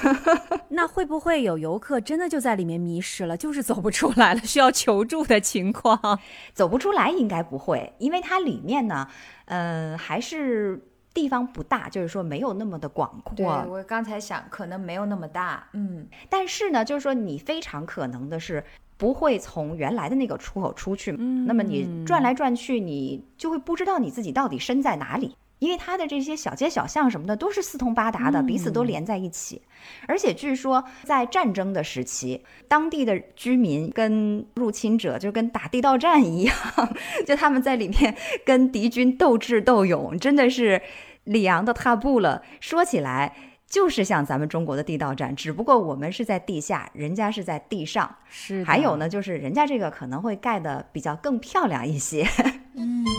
[0.70, 6.20] 那会不会有游客真的就在里面迷失了，就是走不出来了，需要求助的情况？
[6.54, 9.08] 走不出来应该不会，因为它里面呢，
[9.46, 10.82] 嗯，还是
[11.14, 13.36] 地方不大，就是说没有那么的广阔。
[13.36, 18.64] 对我刚才想，可能没有那么大，嗯，但是呢，就是说你非常可能的是。
[19.02, 29.60] 不会从原来的那个出口出去，嗯，那么你转来转去，你就会不知道你自己到底身在哪里，因为它的这些小街小巷什么的都是四通八达的，彼此都连在一起。
[30.08, 36.56] 而且据说在战争的时期，当地的居民跟入侵者就跟打地道战一样，
[37.26, 40.80] 就他们在里面跟敌军斗智斗勇，真的是
[41.24, 42.44] 里昂的踏步了。
[42.60, 43.34] 说起来。
[43.72, 48.14] 就是像咱们中国的地道战，只不过我们是在地下，人家是在地上。
[48.30, 52.28] 是，还有呢，就是人家这个可能会盖的比较更漂亮一些。
[52.76, 53.06] 嗯。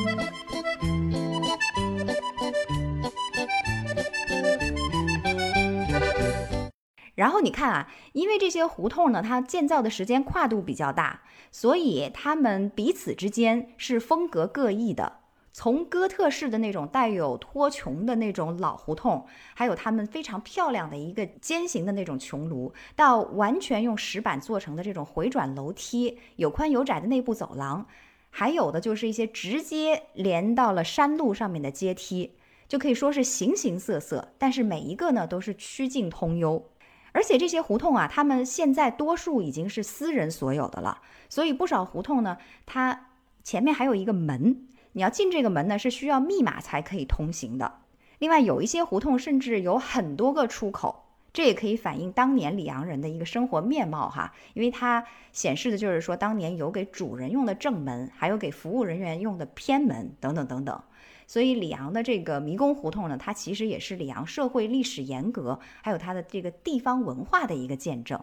[7.14, 15.20] 然后你看啊，因为这些胡同呢，它建造的时间跨度比较大，所以它们彼此之间是风格各异的。
[15.55, 27.86] 从哥特式的那种带有托穹的那种老胡同，还有他们非常漂亮的一个尖形的那种穹庐，到完全用石板做成的这种回转楼梯，有宽有窄的内部走廊，
[28.30, 32.34] 还有的就是一些直接连到了山路上面的阶梯，
[32.66, 34.32] 就可以说是形形色色。
[34.38, 36.64] 但是每一个呢都是曲径通幽，
[37.12, 43.09] 而且这些胡同啊，他们现在多数已经是私人所有的了，所以不少胡同呢，它
[43.44, 44.68] 前面还有一个门。
[44.93, 47.80] 你要进这个门呢，是需要密码才可以通行的。
[48.18, 54.32] 另外，有一些胡同甚至有很多个出口，这也可以反映当年里昂人的一个生活面貌哈。
[54.55, 60.82] 因为它显示的就是说，当年有给主人用的正门，还有给服务人员用的偏门等等等等。
[61.26, 68.22] 所以，里昂的这个迷宫胡同呢，它其实也是里昂社会历史沿革，还有它的这个地方文化的一个见证。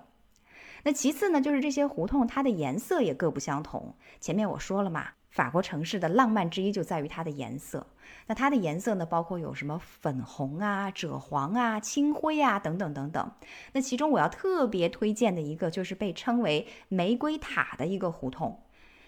[0.84, 3.96] 那其次呢，就是这些胡同它的颜色也各不相同。
[4.22, 5.08] 前面我说了嘛。
[5.30, 7.86] 法国城市的浪漫之一就在于它的颜色。
[8.28, 13.32] 那它的颜色呢，包括有什么粉红啊、赭黄啊、青灰啊等等等等。
[13.74, 18.64] 那其中我要特别推荐的一个，就是被称为玫瑰塔的一个胡同。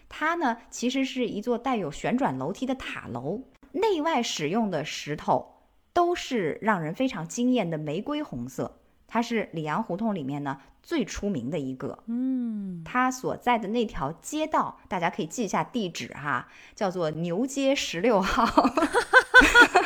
[0.10, 3.42] 它呢，其实是一座带有旋转楼梯的塔楼，
[3.72, 5.64] 内外使用的石头
[5.94, 8.81] 都是让人非常惊艳的玫瑰红色。
[9.12, 10.58] 它是里昂胡同里面呢。
[10.84, 18.44] 最出名的一个，嗯，它所在的那条街道，大家可以记一下地址哈，叫做牛街十六号。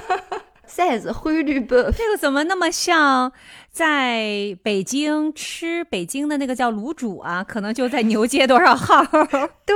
[0.68, 3.32] says 灰绿的，这个怎么那么像
[3.72, 7.44] 在北京吃北京的那个叫卤煮啊？
[7.44, 9.04] 可能就在牛街多少号？
[9.66, 9.76] 对，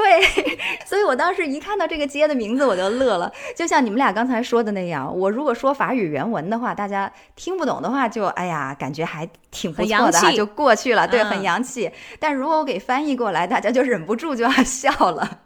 [0.86, 3.32] 所以我当时一看到这个街的名字，我就乐了。
[3.56, 11.08] 就像你们俩刚才说的那样，我如果说法语原文的话，大家听不懂的话，就哎呀，感觉还挺不错的哈，就过去了。
[11.08, 11.92] 对，很洋气。
[12.20, 15.40] 但如果我给翻译过来，大家就忍不住就要笑了。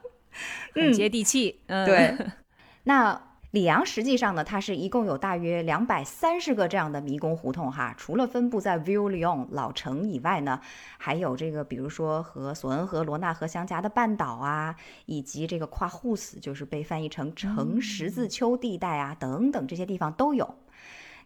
[0.74, 1.60] 很接地气。
[1.68, 2.16] 嗯，对。
[2.86, 3.20] 那。
[3.54, 7.94] 里昂实际上呢，它是一共有大约两百三十个这样的迷宫胡同哈。
[7.96, 10.60] 除了分布在 Villon 老城以外呢，
[10.98, 14.76] 还有这个比如说和索恩河、罗纳河相夹的半岛啊，
[15.06, 20.56] 以及这个跨户斯，就是被翻译成城十字丘地带啊等等这些地方都有。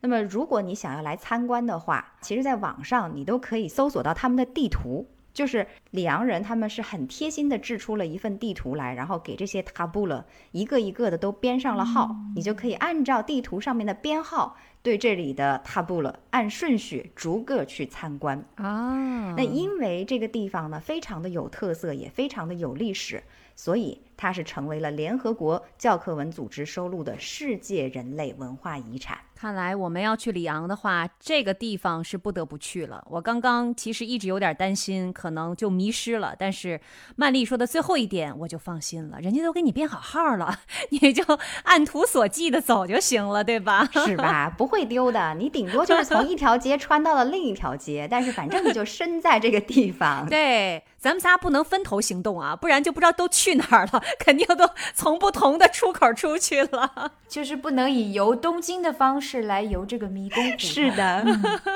[0.02, 5.08] 那么如果你想要来参观的话，其实在网上你都可以搜索到他们的地图。
[5.38, 19.36] 就是里昂人，他们是很贴心的制出了一份地图来，然后给这些塔布勒一个一个的都编上了号，你就可以按照地图上面的编号，对这里的塔布勒按顺序逐个去参观啊。
[19.38, 23.22] 那因为这个地方呢，非常的有特色，也非常的有历史，
[23.56, 29.18] 所以它是成为了联合国教科文组织收录的世界人类文化遗产。
[29.36, 33.06] 看来我们要去里昂的话，这个地方是不得不去了。
[33.08, 36.36] 我刚刚其实一直有点担心，可能就迷失了。
[36.40, 36.82] 但是
[37.16, 39.20] 曼丽说的最后一点，我就放心了。
[39.22, 41.24] 人家都给你编好号了， 你就
[41.66, 43.88] 按图索骥的走就行了，对吧？
[44.08, 44.50] 是吧？
[44.58, 45.36] 不会丢的。
[45.36, 50.26] 你顶多就是从一条街穿到了另一条街， 但是反正你就身在这个地方。
[50.30, 54.04] 对，咱们仨不能分头行动啊，不然就不知道都去哪儿了。
[54.20, 59.44] 肯定都从不同的出口出去了， 就是不能以游东京的方式。
[59.44, 60.58] 来游这个迷宫。
[60.58, 61.24] 是的，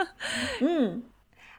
[0.62, 1.04] 嗯，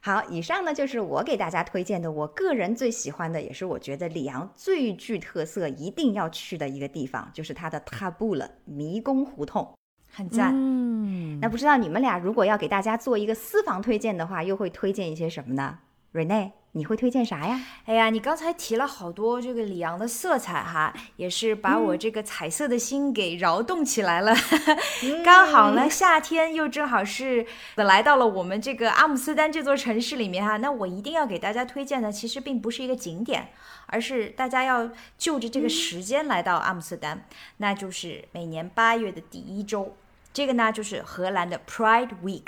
[0.01, 9.73] 好，以上呢就是我给大家推荐的，我个人最喜欢的，也是我觉得里昂最具特色、一定要去的一个地方，就是它的塔布了迷宫胡同，
[10.13, 10.51] 很赞。
[10.53, 15.79] 嗯，那不知道你们俩如果要给大家做一个私房推荐的话，又会推荐一些什么呢
[16.13, 16.53] ？Rene。
[16.75, 17.61] 你会推荐啥呀？
[17.85, 24.35] 哎呀，你刚才提了好多这个里昂的色彩哈，也是把我这个彩色的心给扰动起来了。
[25.23, 27.45] 刚好呢，夏天又正好是
[27.75, 30.57] 来到了我们这个阿姆斯丹这座城市里面哈。
[30.57, 33.51] 那我一定要给大家推荐的，其实并不是一个景点，
[33.85, 34.89] 而是大家要
[35.19, 37.27] 就着这个时间来到阿姆斯丹，
[37.59, 39.95] 那就是每年八月的第一周，
[40.33, 42.47] 这个呢就是荷兰的 Pride Week，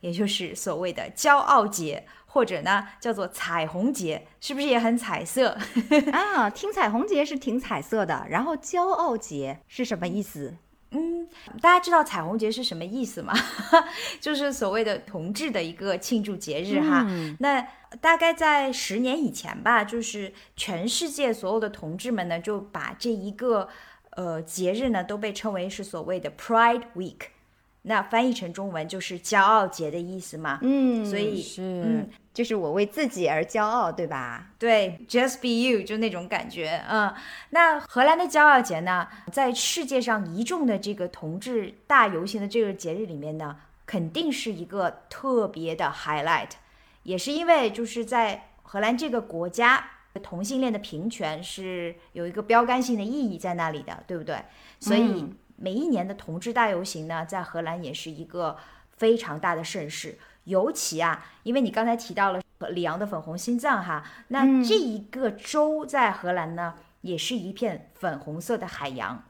[0.00, 2.06] 也就是所谓的骄傲节。
[2.36, 5.56] 或者呢，叫做彩虹节，是不是也很彩色
[6.12, 6.50] 啊？
[6.50, 10.54] 听彩虹节是挺彩色的，然后骄傲节是什么意思？
[10.90, 11.26] 嗯，
[11.62, 13.32] 大家知道彩虹节是什么意思吗？
[14.20, 17.06] 就是所谓的同志的一个庆祝节日哈。
[17.38, 17.66] 那
[18.02, 23.66] 大概在十年以前吧，就是全世界所有的同志们呢，就把这一个
[24.10, 27.28] 呃节日呢，都被称为是所谓的 Pride Week。
[27.88, 30.58] 那翻译成中文就是骄傲节的意思嘛？
[30.62, 34.48] 嗯，所以是，嗯，就是我为自己而骄傲，对吧？
[34.58, 36.84] 对，Just be you，就那种感觉。
[36.86, 37.14] 嗯，
[37.48, 43.56] 那荷兰的骄傲节呢，在世界上一众的这个同志大游行的这个节日里面呢，
[43.86, 46.50] 肯定是一个特别的 highlight，
[47.04, 49.82] 也是因为就是在荷兰这个国家，
[50.22, 54.36] 同性恋的平权是有一个标杆性的意义在那里的，对不对？
[54.78, 55.24] 所以。
[55.58, 58.58] 每一年的同志大游行呢，在荷兰也是一个
[58.98, 60.18] 非常大的盛事。
[60.46, 62.40] 尤其啊，因为你刚才提到了
[62.70, 69.22] 里昂的粉红心脏哈，那这一个州在荷兰呢，也是一片粉红色的海洋。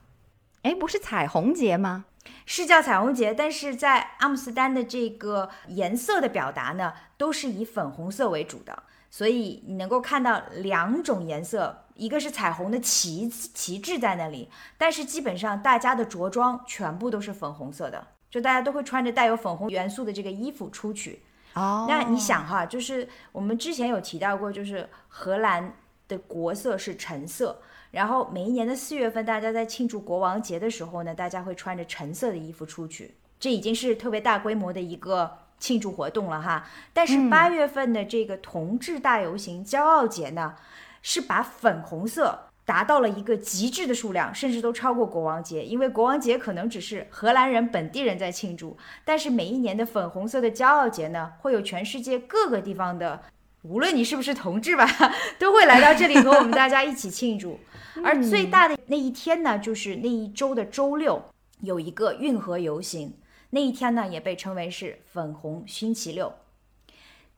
[0.62, 2.06] 哎，不是彩虹节吗？
[2.44, 8.82] 是叫彩虹节，但是在阿姆斯丹的这个颜色的表达呢，都是以粉红色为主的。
[9.08, 21.20] 所以你能够看到两种颜色，一个是彩虹的旗旗帜在那里，但是基本上大家的着装全部都是粉红色的，就大家都会穿着带有粉红元素的这个衣服出去。
[21.54, 25.74] 哦，那你想哈，就是我们之前有提到过，就是荷兰
[26.08, 27.60] 的国色是橙色，
[27.90, 35.38] 然后每一年的四月份，大家在庆祝国王节的时候呢，大家会穿着橙色的衣服出去，这已经是特别大规模的一个。
[35.58, 40.54] 庆祝活动了哈，但是八月份的这个同志大游行骄傲节呢，
[41.00, 45.64] 是把粉红色达到了一个极致的数量，甚至都超过国王节。
[45.64, 53.22] 因为国王节可能只是荷兰人本地人在庆祝，但是每一年的粉红色的骄傲节呢，会有全世界各个地方的，
[53.62, 54.84] 无论你是不是同志吧，
[55.38, 57.60] 都会来到这里和我们大家一起庆祝。
[58.04, 61.22] 而最大的那一天呢，就是那一周的周六，
[61.60, 63.14] 有一个运河游行。
[63.50, 66.34] 那一天呢，也被称为是粉红星期六。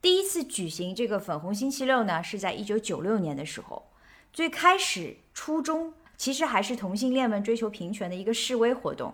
[0.01, 3.88] 第一次举行这个粉红星期六呢，是在一九九六年的时候。
[4.39, 9.13] 最开始初衷其实还是同性恋们追求平权的一个示威活动。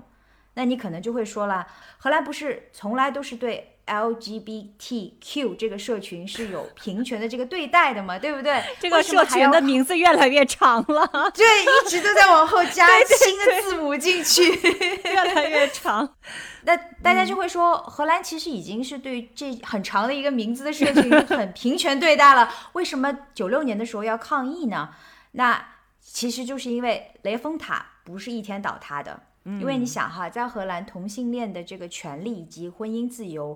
[0.53, 1.65] 那你可能就会说了，
[1.97, 8.61] 荷兰不是从来都是对 LGBTQ 这个社群是有平权的这个对待的嘛，对不对？
[8.80, 12.86] 这个社群的名字越来越长了， 对，一直都在往后加
[13.17, 14.43] 新的字母进去，
[15.05, 16.07] 越来越长。
[16.65, 24.91] 那大家就会说，荷兰其实已经是对这很长的一个名字的社群很平权对待了，为什么九六年的时候要抗议呢？
[25.36, 25.65] 那
[26.01, 29.21] 其实就是因为雷峰塔不是一天倒塌的。
[29.47, 33.55] 因为你想哈，在荷兰同性恋的这个权利以及婚姻自由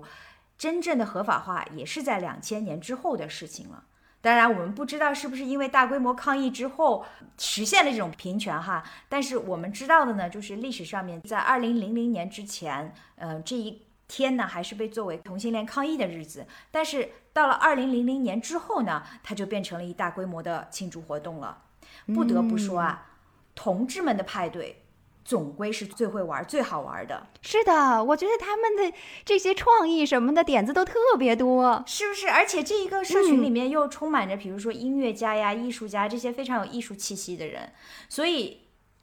[0.56, 3.82] 真正的合法化，也是在两千年之后的事情了。
[4.20, 7.04] 当然，我们不知道是不是因为大规模抗议之后
[7.38, 8.84] 实现了这种平权哈。
[9.08, 16.46] 但是我们知道的呢，就是历史上面在二零零零年之前，呃，这一天呢还是被作为同性恋抗议的日子。
[16.70, 21.64] 但是到了二零零零年之后呢，它就变成了一大规模的庆祝活动了。
[22.14, 23.06] 不得不说啊，
[23.54, 24.84] 同志们的派对。
[25.22, 27.28] 总归是最会玩、最好玩的。
[27.40, 28.92] 是的，我觉得他们的
[29.24, 32.28] 这些创意什么的点子都特别多，是不是？
[32.30, 37.70] 而且这一个社群里面又充满着，比如说音乐家呀、艺术家这些非常有艺术气息的人，
[38.08, 38.62] 所以。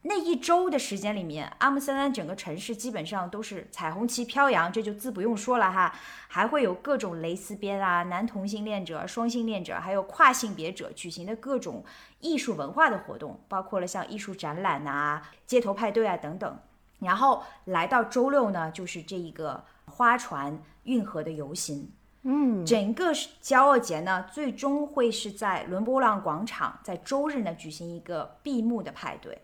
[0.10, 5.94] 那一周的时间里面，阿姆斯特丹整个城市基本上都是彩虹旗飘扬，这就自不用说了哈。
[6.30, 11.84] 还会有各种蕾丝边啊、男同性恋者、双性恋者，还有跨性别者举行的各种
[12.22, 16.58] 艺术文化的活动，包括了像艺术展览呐、街头派对啊等等。
[17.00, 21.92] 然后来到周六呢，就是这一个花船运河的游行。
[22.22, 23.12] 嗯，整个
[23.44, 29.42] 骄傲节呢，最终会是在伦勃朗广场，在周日呢举行一个闭幕的派对。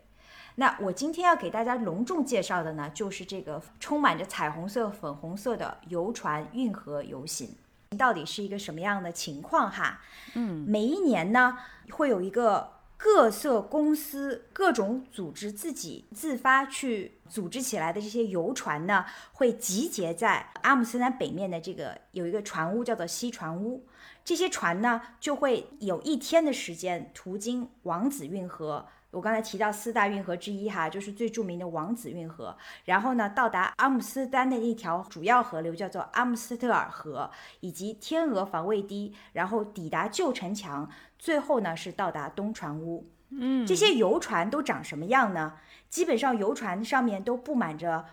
[0.56, 7.48] 那我今天要给大家隆重介绍的呢，就是这个充满着彩虹色、粉红色的游船运河游行，
[7.98, 10.00] 到底是一个什么样的情况哈？
[10.34, 11.58] 嗯，每一年呢，
[11.90, 23.84] 会有一个各色公司、各种组织自己自发去组织起来的这些游船呢，会集结在阿姆斯特丹北面的这个有一个船屋，叫做西船屋。
[24.24, 28.86] 这些船呢，就会有一天的时间途经王子运河。
[29.14, 32.56] 我刚才提到四大运河之一哈，就是最著名的王子运河。
[32.84, 43.08] 然后呢，到达阿姆斯特丹的一条主要河流叫做阿姆斯特尔河，以及天鹅防卫堤，然后抵达旧城墙，最后呢是到达东船屋。
[43.30, 45.54] 嗯，这些游船都长什么样呢？
[45.88, 48.06] 基本上游船上面都布满着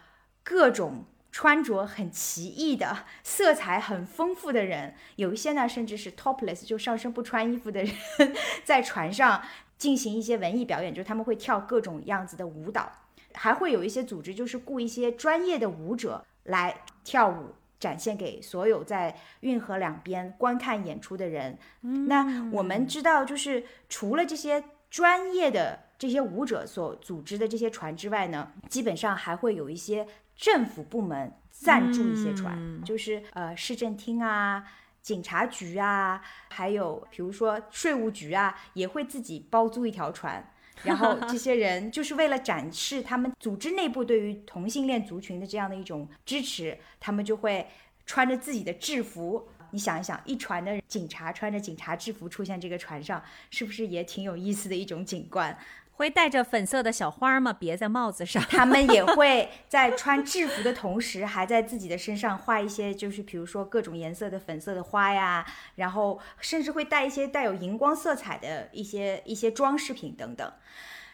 [0.43, 7.95] 各种穿着很奇异的、色彩很丰富的人，有一些呢甚至是 topless，就上身不穿衣服的人，
[8.64, 9.41] 在船上。
[9.82, 12.91] 进行一些文艺表演，就是他们会跳各种样子的舞蹈，
[13.34, 21.57] 还会有一些组织就是雇一些专业的舞者来跳舞，展现给所有在运河两边观看演出的人。
[21.82, 30.05] 那我们知道，就是除了这些专业的这些舞者所组织的这些船之外呢，基本上还会有一些
[30.36, 34.63] 政府部门赞助一些船，就是呃市政厅啊。
[35.02, 40.52] 警察局啊，还有比如说税务局啊，也会自己包租一条船，
[40.84, 47.68] 然后这些人就是为了展示他们组织内部对于同性恋族群的这样的一种支持，他们就会
[48.06, 49.49] 穿着自己的制服。
[49.74, 55.58] 你想一想，一船的警察穿着警察制服出现这个船上，是不是也挺有意思的一种景观？
[56.02, 57.54] 会带着粉色的小花吗？
[57.54, 58.41] 别在帽子上。
[58.49, 65.45] 他们也 会在穿制服的同时，还在自己的身上画一些，就是比如说各种颜色的粉色的花呀，
[65.76, 70.52] 然后甚至会带一些带有荧光色彩的一些一些装饰品等等。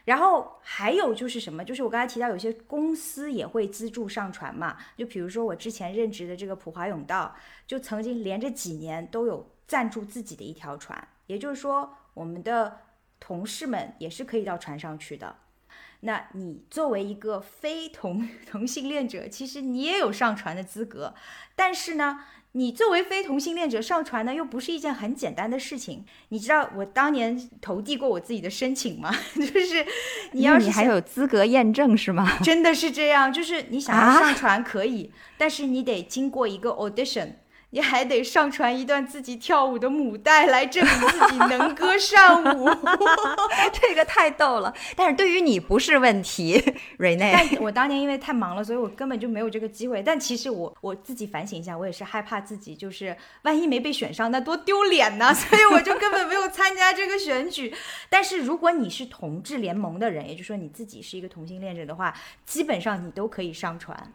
[0.05, 1.65] 然后还有就是什么？
[1.65, 4.77] 就是我刚才提到有些公司也会资助上传嘛。
[4.95, 7.35] 就比如说我之前任职的这个普华永道，
[7.67, 11.05] 就曾经连着几年都有赞助自己的一条船。
[11.25, 12.86] 也就是说，我们的。
[13.19, 15.37] 同事们也是可以到船上去的。
[16.01, 21.15] 那你作为一个非同同性恋者，其实你也有上船的资格。
[21.55, 22.19] 但是呢，
[22.51, 26.05] 你作为非同性恋者上船呢，又不是一件很简单的事情。
[26.29, 29.11] 你知道我当年投递过我自己的申请吗？
[29.33, 29.83] 就是
[30.33, 32.37] 你要是你还有资格验证是吗？
[32.43, 37.33] 真的是这样，就是你想要上船可以，但是你得经过一个 audition。
[37.71, 42.69] 你还得上传一段自己跳舞的母带来证明自己能歌善舞，
[43.73, 44.73] 这个太逗了。
[44.95, 46.63] 但是对于你不是问题，
[46.97, 47.33] 瑞内。
[47.33, 50.01] 但我当年因为太忙了，所以我根本就没有这个机会。
[50.01, 55.33] 但其实我我自己反省一下，我也是害怕自己就是万一没被选上，那多丢脸呢。
[55.35, 57.75] 所以我就根本没有参加这个选举。
[58.09, 62.13] 但是如果你是同志联盟的人，也就是说你自己是一个同性恋者的话，
[62.45, 64.13] 基本上你都可以上传。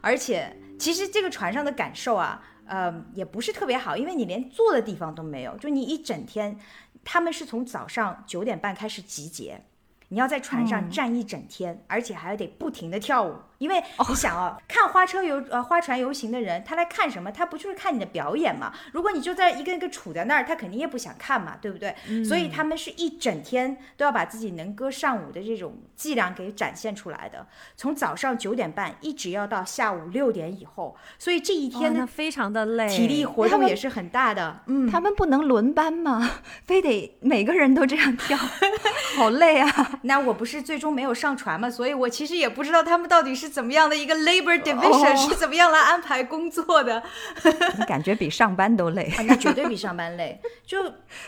[0.00, 2.42] 而且其实这个船上的感受啊。
[2.66, 6.58] 呃，也不是特别好，因为你连坐的地方都没有，就你一整天，
[7.04, 9.60] 他们是从早上九点半开始集结，
[10.08, 13.36] 你要在船上站一整天，而且还得不停的跳舞。
[13.58, 17.30] 因为你想啊，看花车游呃花船游行的人，他来看什么？
[17.30, 18.72] 他不就是看你的表演吗？
[18.92, 21.94] 如果你就在一个一个杵在那儿，他肯定也不想看嘛，对不对？
[22.24, 27.46] 所以他们是一整天都要把自己能歌善舞的这种伎俩给展现出来的，
[27.76, 34.62] 从早上九点半一直要到下午六点以后，所以这一天呢非常的累，体力活动也是很大的。
[34.66, 36.40] 嗯，他们不能轮班吗？
[36.64, 38.36] 非得每个人都这样跳，
[39.16, 40.00] 好累啊！
[40.02, 43.43] 那我不是最终没有上船吗，所以我其实也不知道他们到底是。
[43.44, 47.02] 是怎么样的一个 labor division， 是怎么样来安排工作的？
[47.86, 50.40] 感觉比上班都累，那绝对比上班累。
[50.64, 50.78] 就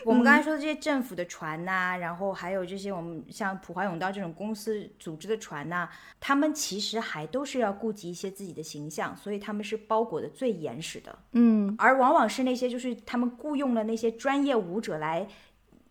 [0.02, 5.86] 我们刚才说的这些政府的船呐，然后还有这些我们像普华永道这种公司组织的船呐，
[6.18, 11.18] 他们其实还都是要顾及一些自己的形象，所以他们是包裹的最严实的。
[11.32, 15.28] 嗯，而往往是那些就是他们雇佣了那些专业舞者来。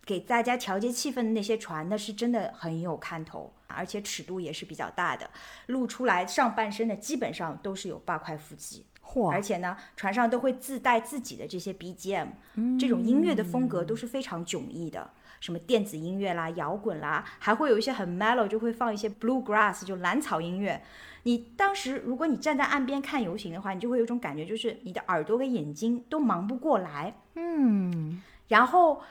[0.06, 5.28] 给大家调节气氛的那些船，那是真的很有看头，而且尺度也是比较大的，
[5.66, 9.28] 露出来上半身的基本上都是有八块腹肌，嚯！
[9.28, 12.28] 而且呢，船上都会自带自己的这些 BGM，
[12.78, 20.80] 这种音乐的风格都是非常迥异的，什么电子音乐啦、摇滚啦，还会有一些很 mellow，就会放一些 bluegrass，就蓝草音乐。
[21.24, 29.02] 你当时如果你站在岸边看游行的话，你就会有一种感觉，就是你的耳朵跟眼睛都忙不过来，嗯，然后。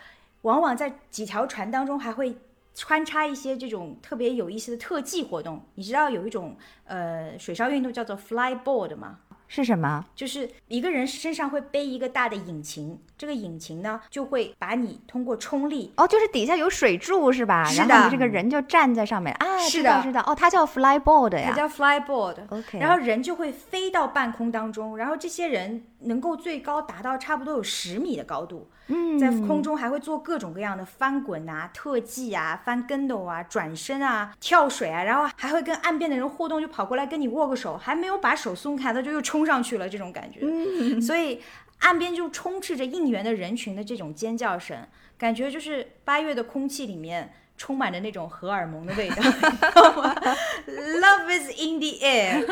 [0.46, 2.38] 往往在几条船当中还会
[2.76, 5.60] 穿插一些这种特别有意思的特技活动。
[5.74, 9.20] 你知道有一种呃水上运动叫做 flyboard 吗？
[9.48, 10.04] 是什么？
[10.16, 17.64] 就是一个人身上会背一个大的引擎，这个引擎呢就会把你通过冲力哦，就是底下有水柱是吧？
[17.64, 22.38] 是的，这个人就站在上面啊，是的，是的，哦，它叫 flyboard 呀，它叫 flyboard。
[22.50, 40.41] OK，然后人就会飞到半空当中，然后这些人能够最高达到差不多有十米的高度，嗯，在空中还会做各种各样的翻滚啊、特技啊、翻跟斗啊、转身啊、跳水啊，然后还会跟岸边的人互动，就跑过来跟你握个手，还没有把手松开，他就又冲上去了，这种感觉。
[41.01, 41.41] 所以
[41.79, 44.77] 岸边就充斥着应援的人群的这种尖叫声，
[45.17, 49.15] 感觉就是八月的空气里面充满着那种荷尔蒙的味道。
[50.67, 52.45] Love is in the air。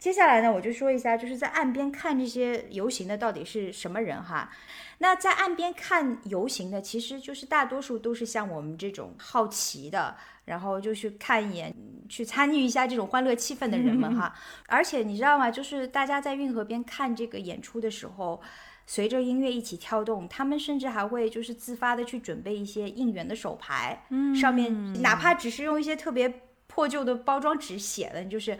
[0.00, 4.50] 接下来呢，我就说一下，就是在岸边看这些游行的到底是什么人哈。
[4.96, 11.74] 那在岸边看游行的，其实就是大多数都是像我们这种好奇的，然后就去看一眼、
[12.08, 14.34] 去参与一下这种欢乐气氛的人们哈。
[14.68, 15.50] 而且你知道吗？
[15.50, 18.40] 就是大家在运河边看这个演出的时候，
[18.86, 28.58] 随着音乐一起跳动，他们甚至还会就是自发的去准备一些应援的手牌，嗯，上面哪怕只是用一些特别破旧的包装纸写的，就是。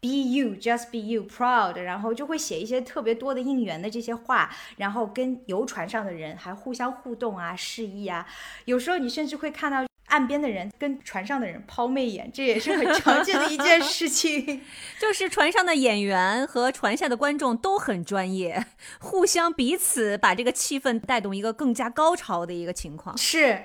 [0.00, 1.78] Be you, just be you, proud。
[1.80, 8.26] 然后就会写一些特别多的应援的这些话，然后跟游船上的人还互相互动啊，示意啊。
[8.64, 14.62] 有时候你甚至会看到岸边的人跟船上的人抛媚眼，这也是很常见的一件事情。
[14.98, 18.64] 就是船上的演员和船下的观众都很专业，
[18.98, 23.16] 互相彼此把这个气氛带动一个更加高潮的一个情况。
[23.18, 23.62] 是。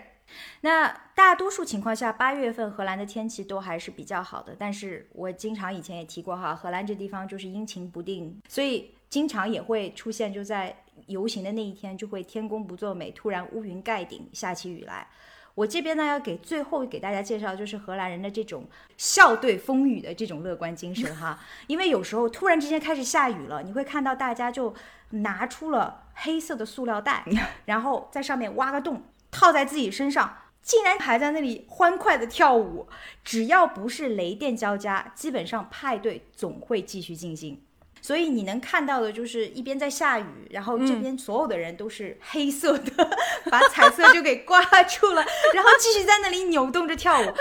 [0.62, 4.56] 那大多数情况下，八月份荷兰的天气都还是比较好的。
[4.58, 10.76] 但是我经常以前也提过哈，荷兰这地方就是阴晴不定，所以经常也会出现，就在
[11.08, 15.08] 游行的那一天就会天公不作美，突然乌云盖顶，下起雨来。
[15.54, 18.66] 我这边呢要给最后给大家介绍，就是荷兰人的这种
[18.98, 21.40] 笑对风雨的这种乐观精神哈。
[21.68, 24.76] 因为有时候突然之间开始下雨了，你会看到大家就
[25.12, 27.24] 拿出了黑色的塑料袋，
[27.64, 29.02] 然后在上面挖个洞。
[29.36, 32.88] 套在自己身上，竟然还在那里欢快的跳舞。
[33.24, 37.62] 只要不是雷电交加，基本上派对总会继续进行。
[38.02, 43.10] 所以你能看到的就是一边在下雨，然后这边所有的人都是黑色的，
[43.50, 47.34] 把彩色就给挂住了，然后继续在那里扭动着跳舞。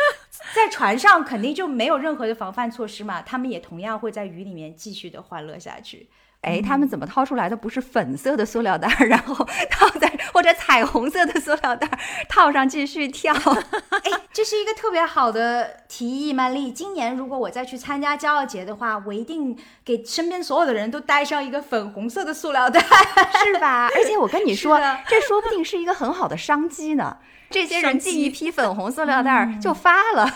[0.55, 6.09] 在船上肯定就没有任何的防范措施嘛，他们也同样会在雨里面继续的欢乐下去。
[6.45, 9.35] 哎，他们怎么掏出来的不是粉色的塑料袋， 然后
[9.71, 11.89] 套在或者彩虹色的塑料袋
[12.29, 13.35] 套上继续跳？
[14.05, 16.71] 哎，这是一个特别好的提议，曼丽。
[16.71, 22.81] 今年如果我再去参加骄傲节的话，我一定给身边所有的人都带上一个粉红色的塑料袋，
[23.45, 23.89] 是吧？
[23.95, 24.79] 而且我跟你说，
[25.09, 27.17] 这说不定是一个很好的商机呢。
[27.55, 30.29] 这些人进一批粉红塑料袋就发了。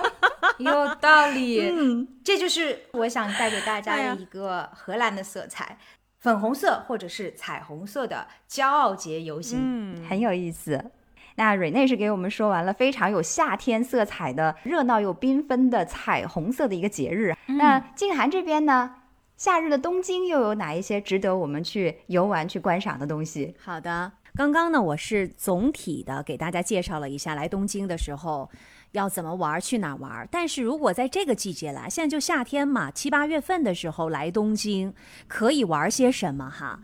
[0.58, 5.76] 有道理，嗯，这就是我想带给大家的一个荷兰的色彩，
[6.20, 10.90] 粉红色或者是彩虹色的骄傲节游行，嗯，很有意思。
[11.36, 17.34] 那瑞内是给我们说完了非常有夏天色彩的热闹又缤纷的彩虹色的一个节日。
[17.46, 18.96] 那静涵这边呢，
[19.36, 23.56] 夏日的东京又有哪一些值得我们去游玩、去观赏的东西？
[23.58, 28.50] 好的，刚刚呢，我是总体的给大家介绍了一下来东京的时候。
[28.92, 29.58] 要怎么玩？
[29.58, 30.28] 去哪玩？
[30.30, 34.92] 但是如果在这个季节来，现在就夏天嘛，七八月份的时候来东京，
[35.26, 36.78] 可以玩些什么哈？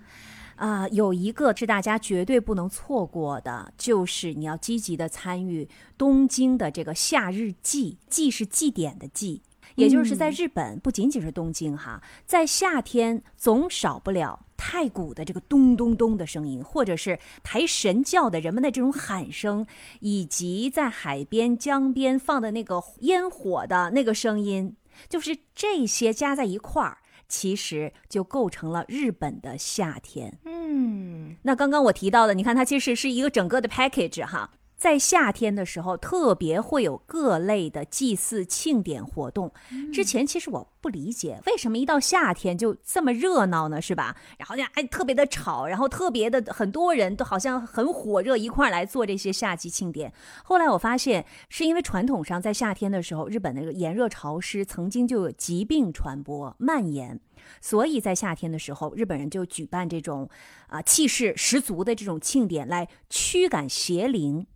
[0.56, 5.68] 啊，有一个是大家绝对不能错过的，就是你要积极的参与
[5.98, 9.42] 东京的这个夏日祭，祭是祭典的祭。
[9.76, 19.66] 也就是在日本，不仅仅是东京哈，在夏天总少不了太鼓的这个咚咚咚的声音，或者是抬神轿的人们的这种喊声，
[20.00, 24.76] 以及在海边、江边放的那个烟火的那个声音，
[25.08, 26.98] 就是这些加在一块儿。
[27.30, 30.38] 其实就构成了日本的夏天。
[30.46, 34.50] 嗯，那刚刚我提到的，你看它其实是一个整个的 package 哈。
[34.78, 39.52] 在夏天的时候，特别会有各类的祭祀庆典活动。
[39.92, 43.82] 之前其实我不理解，为什么一到夏天就这么热闹呢？
[43.82, 44.16] 是吧？
[44.38, 50.12] 然后呀，哎，特别的吵，然后特别的很多人都好像很火热，一块儿来做这些夏季庆典。
[50.44, 57.18] 后来我发现，是因为传统上在夏天的时候，日本那个炎热潮湿，曾经就有疾病传播蔓延，
[57.60, 60.30] 所以在夏天的时候，日本人就举办这种
[60.68, 64.46] 啊气势十足的这种庆典来驱赶邪灵。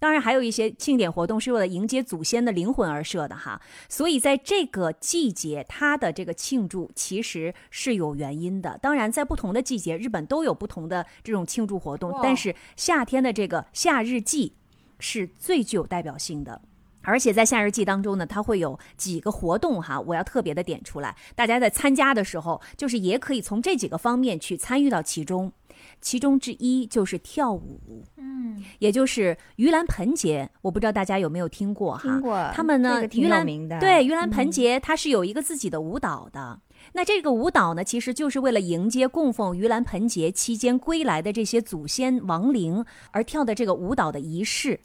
[0.00, 8.78] 当然，还有一些庆典活动是为了迎接祖先的灵魂而设的哈，所以在这个季节，它的这个庆祝其实是有原因的。
[8.80, 14.54] 当然，在不同的季节，日本都有不同的这种庆祝活动，但是夏天的这个夏日祭
[14.98, 16.62] 是最具有代表性的。
[17.02, 25.52] 而且在夏日祭当中呢，它会有几个活动哈，我要特别的点出来，大家在参加的时候，就是也可以从这几个方面去参与到其中。
[26.00, 32.02] 其中之一就是跳舞，嗯，也就是盂兰盆节，我不知道大家有没有听过哈？
[32.02, 32.50] 听过。
[32.54, 33.44] 他们呢，盂兰。
[33.78, 36.60] 对，盂兰盆节它是有一个自己的舞蹈的。
[36.94, 44.80] 那这个舞蹈呢，其实就是为了迎接供奉盂兰盆节期间归来的这些祖先亡灵而跳的这个舞蹈的仪式。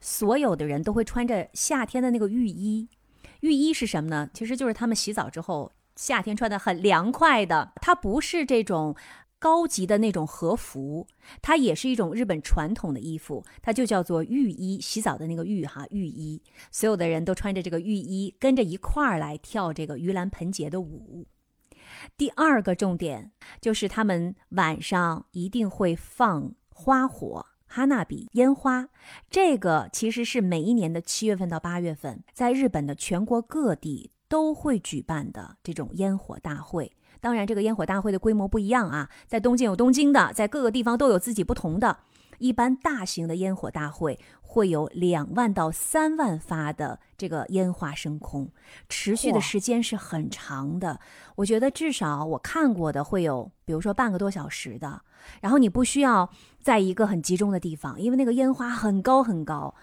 [0.00, 2.88] 所有的人都会穿着夏天的那个浴衣，
[3.40, 4.30] 浴衣是什么呢？
[4.32, 8.94] 其实就是他们洗澡之后夏天穿的很凉快的，它不是这种。
[9.42, 11.04] 高级的那种和服，
[11.42, 16.40] 它也是一种日本传统的衣服，它就叫做浴衣，洗澡的那个浴哈浴衣，
[16.70, 21.26] 所有的人都穿着这个浴衣，跟着一块儿来跳这个盂兰盆节的舞。
[22.16, 28.90] 第二个重点就是他们晚上一定会放花火，哈纳比烟花，
[29.28, 36.92] 这个其实是每一年的七月份到八月份，在日本的全国各地都会举办的这种烟火大会。
[37.22, 41.98] 当然，这个烟火大会的规模不一样啊，在东京有东京的，在各个地方都有自己不同的。
[42.38, 48.50] 一般大型的烟火大会会有两万到三万发的这个烟花升空，
[48.88, 50.98] 持续的时间是很长的。
[51.36, 55.02] 我觉得至少我看过的会有，比如说半个多小时的。
[55.40, 56.28] 然后你不需要
[56.60, 59.76] 在一个很集中的地方，因为那个烟花很高很高，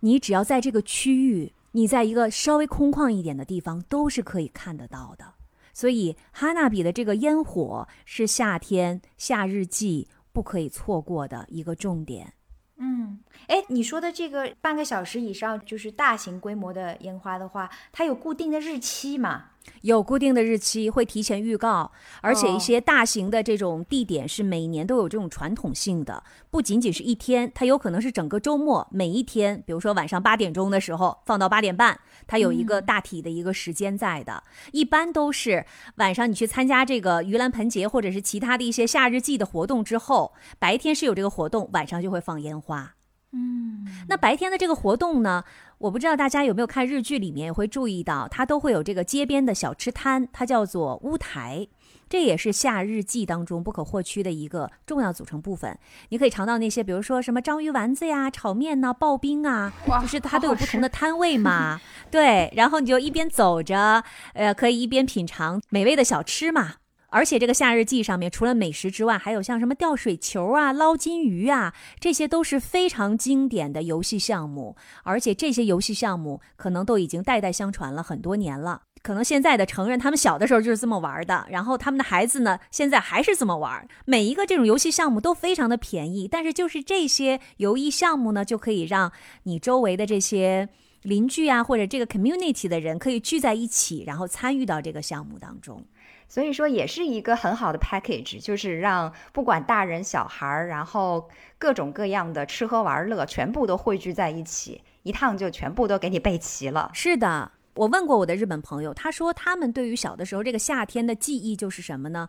[0.00, 5.34] 你只要在这个区域，你在一个稍微空旷一点的地方都是可以看得到的。
[5.76, 12.32] 所以，哈纳比的这个烟火是夏天夏日季不可以错过的一个重点。
[12.78, 19.50] 嗯，哎，你说的这个半个小时以上就是大型规模的烟花的话，它有固定的日期吗？
[19.82, 34.42] 有固定的日期，会提前预告，而且一些大型的这种地点是每年都有这种传统性的，不仅仅是一天，它有可能是整个周末，每一天，比如说晚上八点钟的时候放到八点半，它有一个大体的一个时间在的。
[34.72, 35.64] 一般都是
[35.96, 42.95] 晚上你去参加这个盂兰盆节或者是其他的一些夏日祭的活动之后，白天是有这个活动，晚上就会放烟花。
[43.36, 45.44] 嗯，那白天的这个活动呢？
[45.78, 51.68] 我不知道大家有没有看日剧，里面会注意到它都会有这个街边的小吃摊，它叫做乌台，
[52.08, 55.78] 这也是夏日记当中不可或缺的一个重要组成部分。
[56.08, 59.70] 你可以尝到那些，比如说什么章鱼丸子呀、炒面呐、刨冰啊，
[60.00, 61.78] 就是它都有不同的摊位嘛。
[62.10, 66.76] 对，然后你就一边走着，呃，可以一边品尝美味的小吃嘛。
[67.16, 74.76] 而且这个夏日祭上面，除了美食之外，还有像什么吊水球啊、捞金鱼啊，这些都是非常经典的游戏项目。
[75.02, 78.82] 而且这些游戏项目可能都已经代代相传了很多年了。
[79.00, 83.88] 可能现在的成人他们小的时候就是这么玩的，然后他们的孩子呢，现在还是这么玩。
[84.04, 89.10] 每一个这种游戏项目都非常的便宜，但是就是这些游艺项目呢，就可以让
[89.44, 90.68] 你周围的这些
[91.00, 95.82] 邻居啊，或者这个 community 的人可以聚在一起，然后参与到这个项目当中。
[96.28, 106.90] 所以说也是一个很好的 package，就是让不管大人小孩儿，然后各种各样的吃喝玩乐全部都汇聚在一起，一趟就全部都给你备齐了。
[106.92, 112.28] 是的，我问过我的日本朋友，他说他们对于小的时候这个夏天的记忆就是什么呢？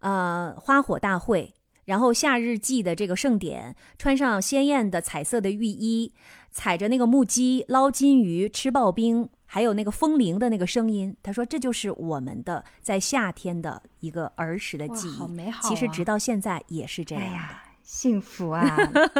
[0.00, 1.52] 呃，花火大会，
[1.84, 6.12] 然后夏日祭的这个盛典，穿上鲜艳的彩色的浴衣，
[6.50, 9.28] 踩着那个木屐捞金鱼，吃刨冰。
[9.54, 15.16] 还有那个风铃的那个声音，他说这就是我们的在夏天的一个儿时的记忆。
[15.16, 15.68] 好美好！
[15.68, 18.76] 其实直到现在也是这样的，幸福啊！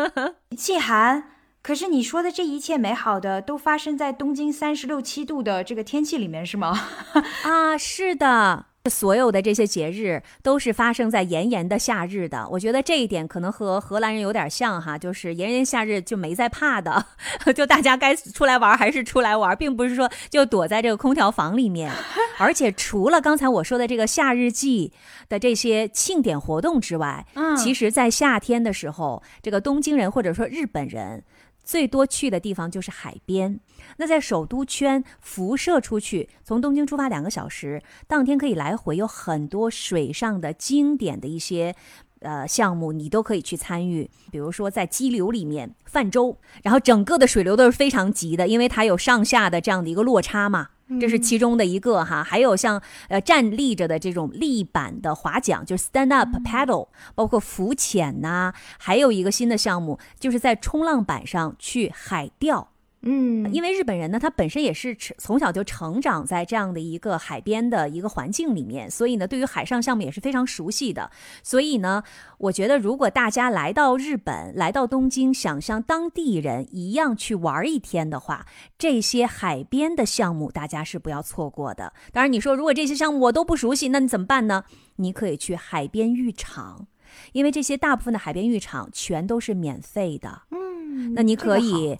[0.59, 1.22] 季寒，
[1.62, 6.76] 可是你说的这一切美好的都发生在东京三十六七度的这个天气里面是吗？
[7.47, 8.66] 啊，是的。
[8.91, 17.07] 所有的这些节日都是发生在炎炎的夏日的，我觉得这一点可能和荷兰人有点像哈，就是炎炎夏日就没在怕的，
[17.57, 21.91] 就大家该出来玩还是出来玩，并不是说就躲在这个空调房里面。
[22.37, 24.93] 而且除了刚才我说的这个夏日祭
[25.30, 31.24] 的这些庆典活动之外，嗯，其实，在夏天的时候，这个东京人或者说日本人。
[31.64, 33.58] 最多去的地方就是海边。
[33.96, 41.74] 那在首都圈辐射出去，从东京出发两个小时，当天可以来回有很多水上的经典的一些
[42.20, 44.10] 呃项目，你都可以去参与。
[44.30, 50.68] 比如说在激流里面泛舟，然后整个的水流都是非常急的，因为它有上下的这样的一个落差嘛。
[51.01, 62.68] 这是其中的一个哈，还有像呃站立着的这种立板的划桨，就是 stand up paddle，包括浮潜呐，还有一个新的项目，就是在冲浪板上去海钓。
[63.07, 71.11] 嗯，因为日本人呢，他本身也是从小就成长在这样的一个海边的一个环境里面，所以呢，对于海上项目也是非常熟悉的。
[71.42, 72.02] 所以呢，
[72.38, 78.46] 我觉得如果大家来到日本，来到东京，想像当地人一样去玩一天的话，
[78.78, 81.92] 这些海边的项目大家是不要错过的。
[82.11, 84.64] 当然，你说如果这些项目我都不熟悉，那你怎么办呢？
[84.96, 86.86] 你可以去海边浴场，
[87.32, 90.42] 因为这些大部分的海边浴场全都是免费的。
[90.52, 91.98] 嗯，那你可以。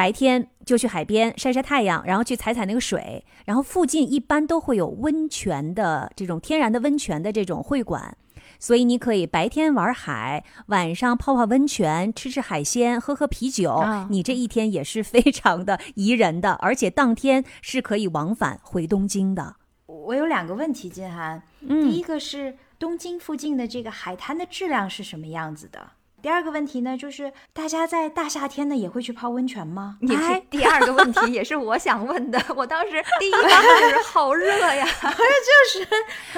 [0.00, 8.16] 白天就去海边晒晒太阳，然后去踩踩那个水，然后附近一般都会有温泉的这种天然的温泉的这种会馆，
[8.58, 13.78] 所以你可以白天玩海，晚上泡泡温泉，吃吃海鲜，喝喝啤酒，
[14.08, 19.56] 你这一天也是非常的宜人的，而且当天是可以往返回东京的。
[19.84, 25.90] 我有两个问题，金涵，第一个是东京附近的这个海滩的质量是什么样子的？
[26.22, 29.98] 第二个问题呢，就是大家在大夏天呢也会去泡温泉吗？
[30.08, 32.40] 哎，第二个问题也是我想问的。
[32.56, 35.86] 我当时 第一反应是好热呀，就是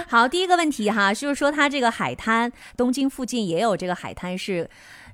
[0.08, 0.28] 好。
[0.28, 4.68] 第一个问题哈，就是说它这个海滩，东京附近也有这个海滩是。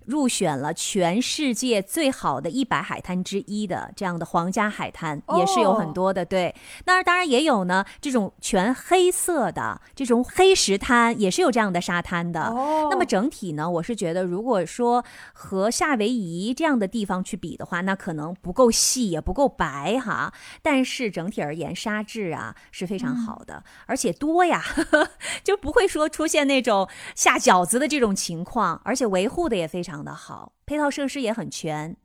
[0.08, 6.24] 入选了全世界最好的一百海滩之一的这样的皇家海滩，也是有很多的。
[6.24, 6.54] 对，
[6.86, 12.50] 那当然也有呢，这种全黑色的这种黑石滩也是有这样的沙滩的。
[12.90, 15.04] 那么整体呢，我是觉得，如果说
[15.34, 20.32] 和夏威夷这样的地方去比的话，那可能不够细也不够白哈。
[20.62, 24.64] 但是整体而言，沙质啊是非常好的，而且多呀，
[25.44, 29.97] 就不会说出现那种下饺子的这种情况，而且维护的也非常。
[30.04, 31.96] 的好，配套设施也很全。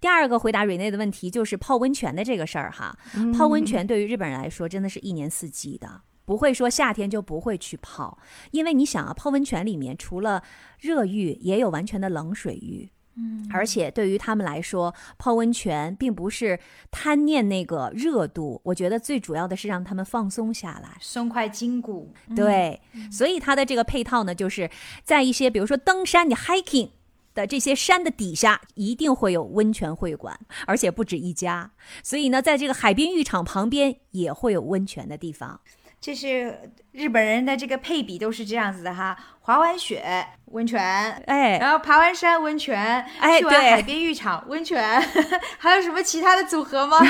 [0.00, 2.98] 第二个回答瑞内的问题就是泡温泉的这个事儿哈。
[3.32, 8.18] 泡温泉对于日本人来说真的是一年四季的，不会说夏天就不会去泡，
[8.50, 10.42] 因为你想啊，泡温泉里面除了
[10.80, 12.90] 热浴，也有完全的冷水浴。
[13.20, 16.58] 嗯，而且对于他们来说，泡温泉并不是
[16.90, 22.12] 贪念那个热度，我觉得最主要的是让他们放松下来，松快筋骨。
[22.34, 22.80] 对，
[23.12, 24.68] 所以它的这个配套呢，就是
[25.04, 26.90] 在一些比如说登山，你 hiking。
[27.34, 31.70] 的这些山的底下一定会有温泉会馆，而且不止一家。
[32.02, 35.60] 所以呢，在这个海滨浴场旁边也会有温泉的地方。
[36.00, 40.80] 这是日本人的这个配比都是这样子的哈，滑完雪温泉，
[41.26, 45.02] 哎，然后爬完山温泉，哎，去完海边浴场温泉，
[45.58, 46.98] 还有什么其他的组合吗？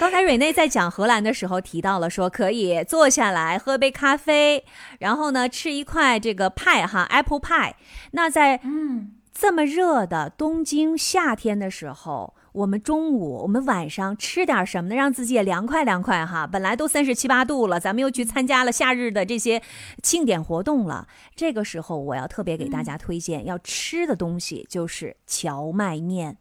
[0.00, 4.64] 刚才瑞内在讲荷兰的时候提到了，说可以坐下来喝杯咖啡，
[5.00, 7.74] 然后呢吃一块这个派哈，apple pie。
[8.12, 12.34] 那在嗯这么热的东京夏天的时候。
[12.52, 14.94] 我们中午，我们晚上吃点什么呢？
[14.94, 16.46] 让自己也凉快凉快哈。
[16.46, 19.62] 本来都三十七八度了，咱们又去参加了夏日的这些
[20.02, 21.08] 庆典活动了。
[21.34, 26.36] 这个时候，我要特别给大家推荐要吃的东西，就是荞麦面。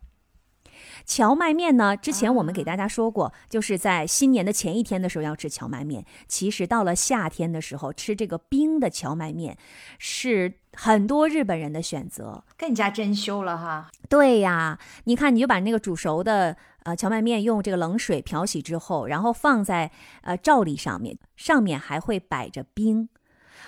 [1.06, 6.06] 荞麦面呢，之前我们给大家说过，就是在新年的前一天的时候要吃荞麦面。
[6.28, 9.58] 其实到了夏天的时候，吃这个冰的荞麦面
[9.98, 10.61] 是。
[10.74, 13.90] 很多日本人的选择更加珍馐了哈。
[14.10, 19.92] 对呀，你看，你就把那个煮熟的呃荞麦面用这个冷水漂洗之后，然后放在
[20.22, 23.10] 呃罩里上面，上面还会摆着冰。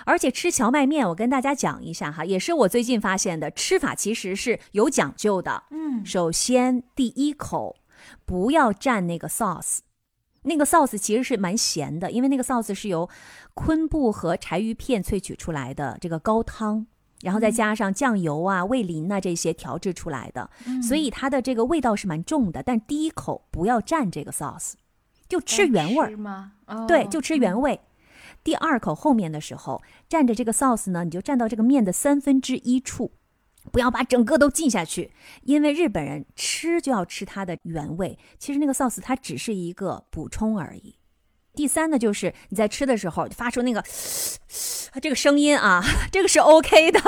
[0.06, 5.64] 而且吃荞麦面，我跟大家讲一下哈，也是我最近发现的吃法，其实是有讲究的。
[5.70, 7.76] 嗯，首先第一口
[8.24, 9.78] 不要蘸那个 sauce。
[10.42, 13.08] 那个 sauce 其实是蛮咸的，因为那个 sauce 是由
[13.54, 16.86] 昆布和柴鱼片萃取出来的这个高汤。
[17.24, 20.50] 然后再加上酱油啊、味淋啊这些调制出来的，
[20.82, 22.62] 所以它的这个味道是蛮重的。
[22.62, 24.74] 但第一口不要蘸这个 sauce，
[25.26, 26.52] 就吃原味儿吗？
[26.86, 27.80] 对，就吃原味。
[28.44, 33.12] 第二口后面的时候蘸着这个 sauce 呢，你就蘸到这个面的三分之一处，
[33.72, 35.10] 不要把整个都浸下去，
[35.44, 38.18] 因为日本人吃就要吃它的原味。
[38.38, 40.96] 其实那个 sauce 它只是一个补充而已。
[41.54, 43.82] 第三呢，就是你在吃的时候发出那个
[45.00, 47.00] 这个声音啊， 这个是 OK 的，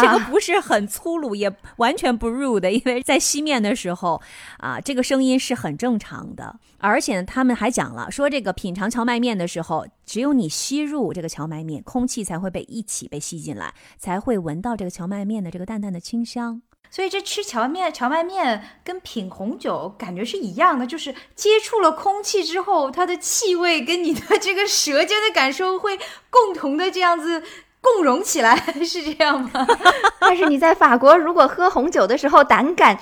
[0.00, 4.20] 这个不是很粗鲁，也完全不 rude，因为在吸面的时候
[4.58, 6.58] 啊，这个声音是很正常的。
[6.78, 16.62] 而且他们还讲了，说这个品尝荞麦面的时候，只有你吸入这个荞麦面，空气才会被一起被吸进来，才会闻到这个荞麦面的这个淡淡的清香。
[16.94, 25.98] 所以这吃荞面荞麦面跟品红酒感觉是一样的，就是接触了空气之后，它的气味跟你的这个舌尖的感受会
[26.30, 27.42] 共同的这样子
[27.80, 28.54] 共融起来，
[28.86, 29.66] 是这样吗？
[30.20, 32.96] 但是你在法国如果喝红酒的时候胆敢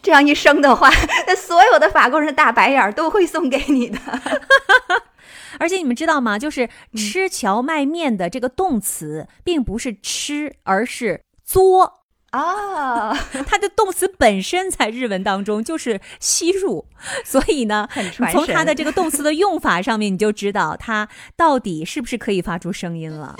[0.00, 0.88] 这样一声的话，
[1.26, 3.98] 那所有的法国人的大白眼都会送给你的。
[5.58, 6.38] 而且你们知道吗？
[6.38, 12.03] 就是吃荞麦面的这个动词并不是吃，而是嘬。
[12.34, 13.14] 啊，
[13.46, 16.86] 它的动词本身在日文当中就是吸入，
[17.24, 17.88] 所以呢，
[18.32, 23.36] 从它的这个动词的用法上面，你就知道它到底是不是可以发出声音了。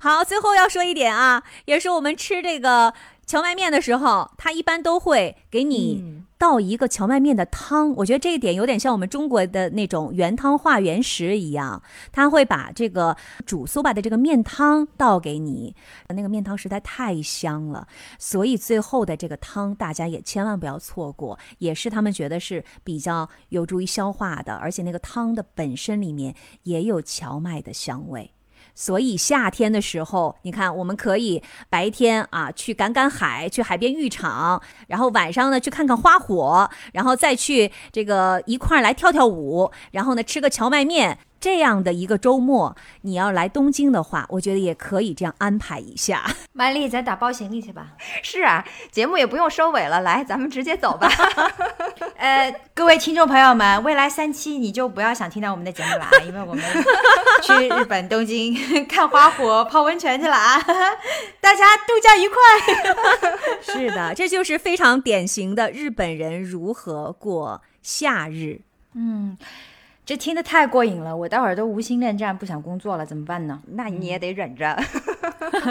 [0.00, 2.92] 好，最后要说一点啊，也是我们吃这个
[3.32, 6.22] 荞麦面的时候，它一般都会给你。
[6.36, 11.80] 倒一个荞麦面的汤，我觉得这一点有点像我们中国的那种原汤化原食一样，
[12.10, 15.72] 他会把这个煮 soba 的这个面汤倒给你，
[16.08, 17.86] 那个面汤实在太香了，
[18.18, 26.34] 所以最后的这个汤大家也千万不要错过，也是他们觉得是比较有助于消化的，而且那个汤的本身里面
[26.64, 28.32] 也有荞麦的香味。
[28.74, 41.18] 所以夏天的时候，你看，我们可以白天啊去赶赶海，去海边浴场，然后晚上呢去看看花火，然后再去这个一块儿来跳跳舞，然后呢吃个荞麦面。
[41.42, 46.24] 这样的一个周末，你要来东京的话，我觉得也可以这样安排一下。
[46.54, 47.88] 曼丽，咱打包行李去吧。
[48.22, 51.10] 是啊，节目也不用收尾了，来，咱们直接走吧。
[52.16, 56.64] 呃，各位听众朋友们，未来三期你就不要想听到我们的节目了啊， 因为我们
[57.42, 60.62] 去日本东京看花火、泡温泉去了啊，
[61.40, 62.36] 大家度假愉快。
[63.60, 68.60] 是的，这就是非常典型的日本人如何过夏日。
[68.94, 69.36] 嗯。
[70.04, 73.62] 这听得太过瘾了，我待会儿都无心恋战，不想工作了，怎么办呢？
[73.74, 74.76] 那你也得忍着。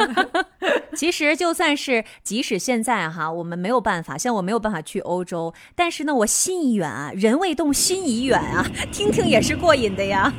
[0.95, 10.33] 其实就算是即使现在哈，我们没有办法，像我没有办法去欧洲，但是呢，我心已远啊，人未动，心已远啊，听听也是过瘾的呀。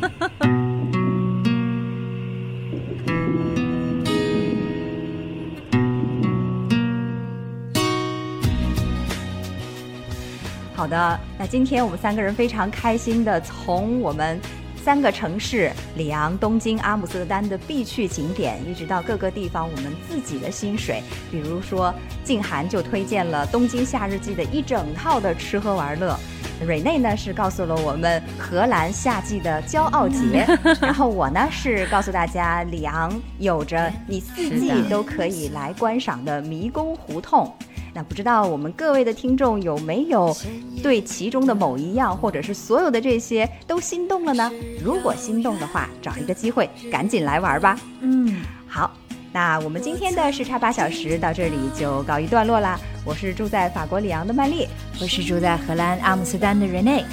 [10.82, 14.40] 好的，那今天我们三个人非常开心的从我们
[14.82, 21.00] 三个城市里昂、东京、阿姆斯特丹的必去景点，一直到各个地方我们自己的薪水，
[21.30, 21.94] 比如说
[22.24, 26.18] 静涵就推荐了东京夏日季的一整套的吃喝玩乐，
[26.66, 30.44] 瑞内呢是告诉了我们荷兰夏季的骄傲节，
[30.82, 37.54] 然后我呢是告诉大家里昂有着你四季都可以来观赏的迷宫胡同。
[37.94, 40.34] 那不知道我们各位的听众有没有
[40.82, 44.50] 对其中的某一样，或者是所有的这些都心动了呢？
[44.82, 47.78] 如果心动的话，找一个机会赶紧来玩吧。
[48.00, 48.90] 嗯，好，
[49.30, 52.80] 那我们今天的时差八小时到这里就告一段落啦。
[53.04, 54.66] 我是住在法国里昂的曼丽，
[55.00, 57.04] 我是住在荷兰阿姆斯特丹的 Rene，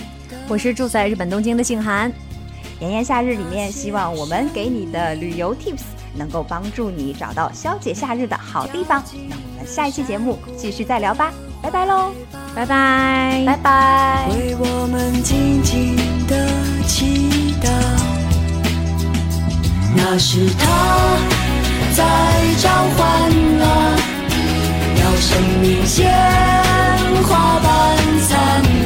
[0.47, 2.11] 我是住在日本东京的静涵。
[2.80, 5.81] 炎炎夏日里面，希望我们给你的旅游 tips
[6.14, 9.03] 能够帮助你找到消解夏日的好地方。
[9.30, 11.31] 那我们下一期节目继续再聊吧，
[11.61, 12.11] 拜拜喽，
[12.56, 14.27] 拜拜，拜拜。
[14.31, 15.95] 为我们静静
[16.27, 16.48] 的
[16.88, 17.69] 祈祷，
[19.95, 21.18] 那是他
[21.95, 22.03] 在
[22.61, 22.99] 召唤
[23.61, 23.98] 啊，
[25.02, 26.10] 要生命鲜
[27.27, 27.68] 花般
[28.27, 28.78] 灿烂，